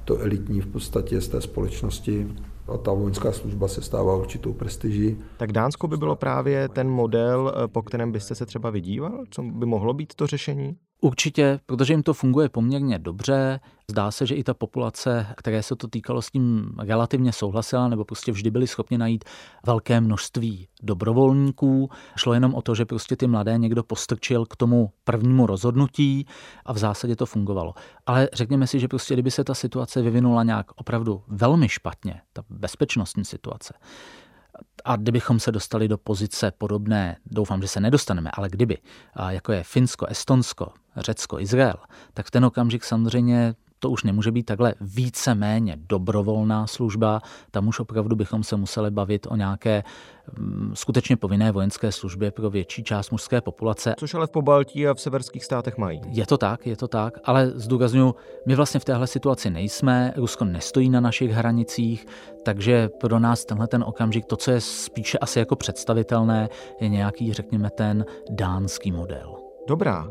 to 0.04 0.18
elitní 0.18 0.60
v 0.60 0.66
podstatě 0.66 1.20
z 1.20 1.28
té 1.28 1.40
společnosti 1.40 2.28
a 2.68 2.76
ta 2.76 2.92
vojenská 2.92 3.32
služba 3.32 3.68
se 3.68 3.82
stává 3.82 4.16
určitou 4.16 4.52
prestiží. 4.52 5.16
Tak 5.36 5.52
Dánsko 5.52 5.88
by 5.88 5.96
bylo 5.96 6.16
právě 6.16 6.68
ten 6.68 6.90
model, 6.90 7.54
eh, 7.54 7.68
po 7.68 7.82
kterém 7.82 8.12
byste 8.12 8.34
se 8.34 8.46
třeba 8.46 8.70
vydíval? 8.70 9.24
Co 9.30 9.42
by 9.42 9.66
mohlo 9.66 9.94
být 9.94 10.14
to 10.14 10.26
řešení? 10.26 10.76
Určitě, 11.00 11.60
protože 11.66 11.92
jim 11.92 12.02
to 12.02 12.14
funguje 12.14 12.48
poměrně 12.48 12.98
dobře. 12.98 13.60
Zdá 13.90 14.10
se, 14.10 14.26
že 14.26 14.34
i 14.34 14.44
ta 14.44 14.54
populace, 14.54 15.26
které 15.36 15.62
se 15.62 15.76
to 15.76 15.88
týkalo, 15.88 16.22
s 16.22 16.30
tím 16.30 16.72
relativně 16.78 17.32
souhlasila, 17.32 17.88
nebo 17.88 18.04
prostě 18.04 18.32
vždy 18.32 18.50
byli 18.50 18.66
schopni 18.66 18.98
najít 18.98 19.24
velké 19.66 20.00
množství 20.00 20.68
dobrovolníků. 20.82 21.90
Šlo 22.16 22.34
jenom 22.34 22.54
o 22.54 22.62
to, 22.62 22.74
že 22.74 22.84
prostě 22.84 23.16
ty 23.16 23.26
mladé 23.26 23.58
někdo 23.58 23.82
postrčil 23.82 24.46
k 24.46 24.56
tomu 24.56 24.90
prvnímu 25.04 25.46
rozhodnutí 25.46 26.26
a 26.64 26.72
v 26.72 26.78
zásadě 26.78 27.16
to 27.16 27.26
fungovalo. 27.26 27.74
Ale 28.06 28.28
řekněme 28.32 28.66
si, 28.66 28.80
že 28.80 28.88
prostě 28.88 29.14
kdyby 29.14 29.30
se 29.30 29.44
ta 29.44 29.54
situace 29.54 30.02
vyvinula 30.02 30.42
nějak 30.42 30.66
opravdu 30.76 31.22
velmi 31.28 31.68
špatně, 31.68 32.20
ta 32.32 32.42
bezpečnostní 32.50 33.24
situace, 33.24 33.74
a 34.84 34.96
kdybychom 34.96 35.40
se 35.40 35.52
dostali 35.52 35.88
do 35.88 35.98
pozice 35.98 36.50
podobné, 36.58 37.16
doufám, 37.26 37.62
že 37.62 37.68
se 37.68 37.80
nedostaneme, 37.80 38.30
ale 38.34 38.48
kdyby, 38.48 38.78
jako 39.28 39.52
je 39.52 39.62
Finsko, 39.62 40.06
Estonsko, 40.06 40.72
Řecko, 40.96 41.40
Izrael, 41.40 41.76
tak 42.14 42.26
v 42.26 42.30
ten 42.30 42.44
okamžik 42.44 42.84
samozřejmě 42.84 43.54
to 43.78 43.90
už 43.90 44.04
nemůže 44.04 44.32
být 44.32 44.42
takhle 44.42 44.74
více-méně 44.80 45.76
dobrovolná 45.88 46.66
služba, 46.66 47.20
tam 47.50 47.68
už 47.68 47.80
opravdu 47.80 48.16
bychom 48.16 48.44
se 48.44 48.56
museli 48.56 48.90
bavit 48.90 49.26
o 49.30 49.36
nějaké 49.36 49.84
mm, 50.38 50.70
skutečně 50.74 51.16
povinné 51.16 51.52
vojenské 51.52 51.92
službě 51.92 52.30
pro 52.30 52.50
větší 52.50 52.84
část 52.84 53.10
mužské 53.10 53.40
populace. 53.40 53.94
Což 53.98 54.14
ale 54.14 54.26
v 54.26 54.30
Pobaltí 54.30 54.88
a 54.88 54.94
v 54.94 55.00
severských 55.00 55.44
státech 55.44 55.78
mají. 55.78 56.00
Je 56.08 56.26
to 56.26 56.38
tak, 56.38 56.66
je 56.66 56.76
to 56.76 56.88
tak, 56.88 57.18
ale 57.24 57.50
zdůraznuju, 57.54 58.14
my 58.46 58.54
vlastně 58.54 58.80
v 58.80 58.84
téhle 58.84 59.06
situaci 59.06 59.50
nejsme, 59.50 60.12
Rusko 60.16 60.44
nestojí 60.44 60.90
na 60.90 61.00
našich 61.00 61.30
hranicích, 61.30 62.06
takže 62.44 62.88
pro 62.88 63.18
nás 63.18 63.44
tenhle 63.44 63.66
ten 63.66 63.84
okamžik, 63.86 64.24
to, 64.24 64.36
co 64.36 64.50
je 64.50 64.60
spíše 64.60 65.18
asi 65.18 65.38
jako 65.38 65.56
představitelné, 65.56 66.48
je 66.80 66.88
nějaký, 66.88 67.32
řekněme, 67.32 67.70
ten 67.70 68.04
dánský 68.30 68.92
model. 68.92 69.45
Dobrá. 69.66 70.08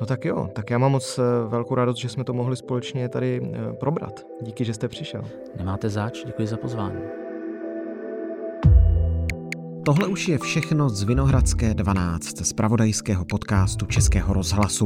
No 0.00 0.06
tak 0.06 0.24
jo, 0.24 0.48
tak 0.52 0.70
já 0.70 0.78
mám 0.78 0.92
moc 0.92 1.18
eh, 1.18 1.22
velkou 1.48 1.74
radost, 1.74 1.96
že 1.96 2.08
jsme 2.08 2.24
to 2.24 2.32
mohli 2.32 2.56
společně 2.56 3.08
tady 3.08 3.40
eh, 3.44 3.72
probrat. 3.72 4.26
Díky, 4.40 4.64
že 4.64 4.74
jste 4.74 4.88
přišel. 4.88 5.22
Nemáte 5.56 5.88
zač, 5.88 6.24
děkuji 6.26 6.46
za 6.46 6.56
pozvání. 6.56 7.21
Tohle 9.84 10.06
už 10.06 10.28
je 10.28 10.38
všechno 10.38 10.88
z 10.88 11.02
Vinohradské 11.02 11.74
12, 11.74 12.46
z 12.46 12.52
pravodajského 12.52 13.24
podcastu 13.24 13.86
Českého 13.86 14.34
rozhlasu. 14.34 14.84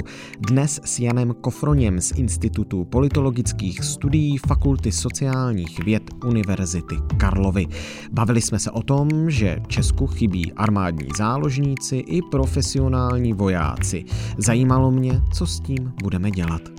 Dnes 0.48 0.80
s 0.84 0.98
Janem 0.98 1.34
Kofroněm 1.40 2.00
z 2.00 2.12
Institutu 2.12 2.84
politologických 2.84 3.84
studií 3.84 4.38
Fakulty 4.38 4.92
sociálních 4.92 5.84
věd 5.84 6.02
Univerzity 6.24 6.96
Karlovy. 7.16 7.66
Bavili 8.12 8.40
jsme 8.40 8.58
se 8.58 8.70
o 8.70 8.82
tom, 8.82 9.08
že 9.30 9.56
Česku 9.66 10.06
chybí 10.06 10.52
armádní 10.52 11.08
záložníci 11.16 11.96
i 11.96 12.22
profesionální 12.30 13.32
vojáci. 13.32 14.04
Zajímalo 14.38 14.90
mě, 14.90 15.22
co 15.32 15.46
s 15.46 15.60
tím 15.60 15.92
budeme 16.02 16.30
dělat. 16.30 16.75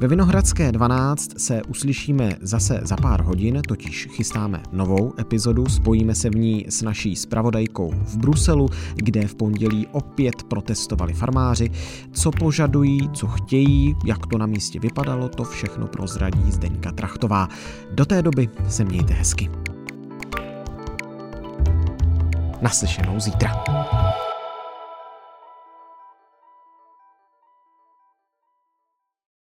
Ve 0.00 0.08
Vinohradské 0.08 0.72
12 0.72 1.40
se 1.40 1.62
uslyšíme 1.62 2.30
zase 2.40 2.80
za 2.82 2.96
pár 2.96 3.22
hodin, 3.22 3.62
totiž 3.68 4.08
chystáme 4.10 4.62
novou 4.72 5.12
epizodu, 5.18 5.66
spojíme 5.66 6.14
se 6.14 6.30
v 6.30 6.36
ní 6.36 6.66
s 6.68 6.82
naší 6.82 7.16
spravodajkou 7.16 7.90
v 7.90 8.16
Bruselu, 8.16 8.68
kde 8.94 9.26
v 9.26 9.34
pondělí 9.34 9.86
opět 9.92 10.42
protestovali 10.42 11.12
farmáři. 11.12 11.70
Co 12.12 12.30
požadují, 12.30 13.10
co 13.12 13.26
chtějí, 13.26 13.96
jak 14.04 14.26
to 14.26 14.38
na 14.38 14.46
místě 14.46 14.80
vypadalo, 14.80 15.28
to 15.28 15.44
všechno 15.44 15.86
prozradí 15.86 16.52
Zdeňka 16.52 16.92
Trachtová. 16.92 17.48
Do 17.92 18.04
té 18.04 18.22
doby 18.22 18.48
se 18.68 18.84
mějte 18.84 19.14
hezky. 19.14 19.50
Naslyšenou 22.62 23.20
zítra. 23.20 23.64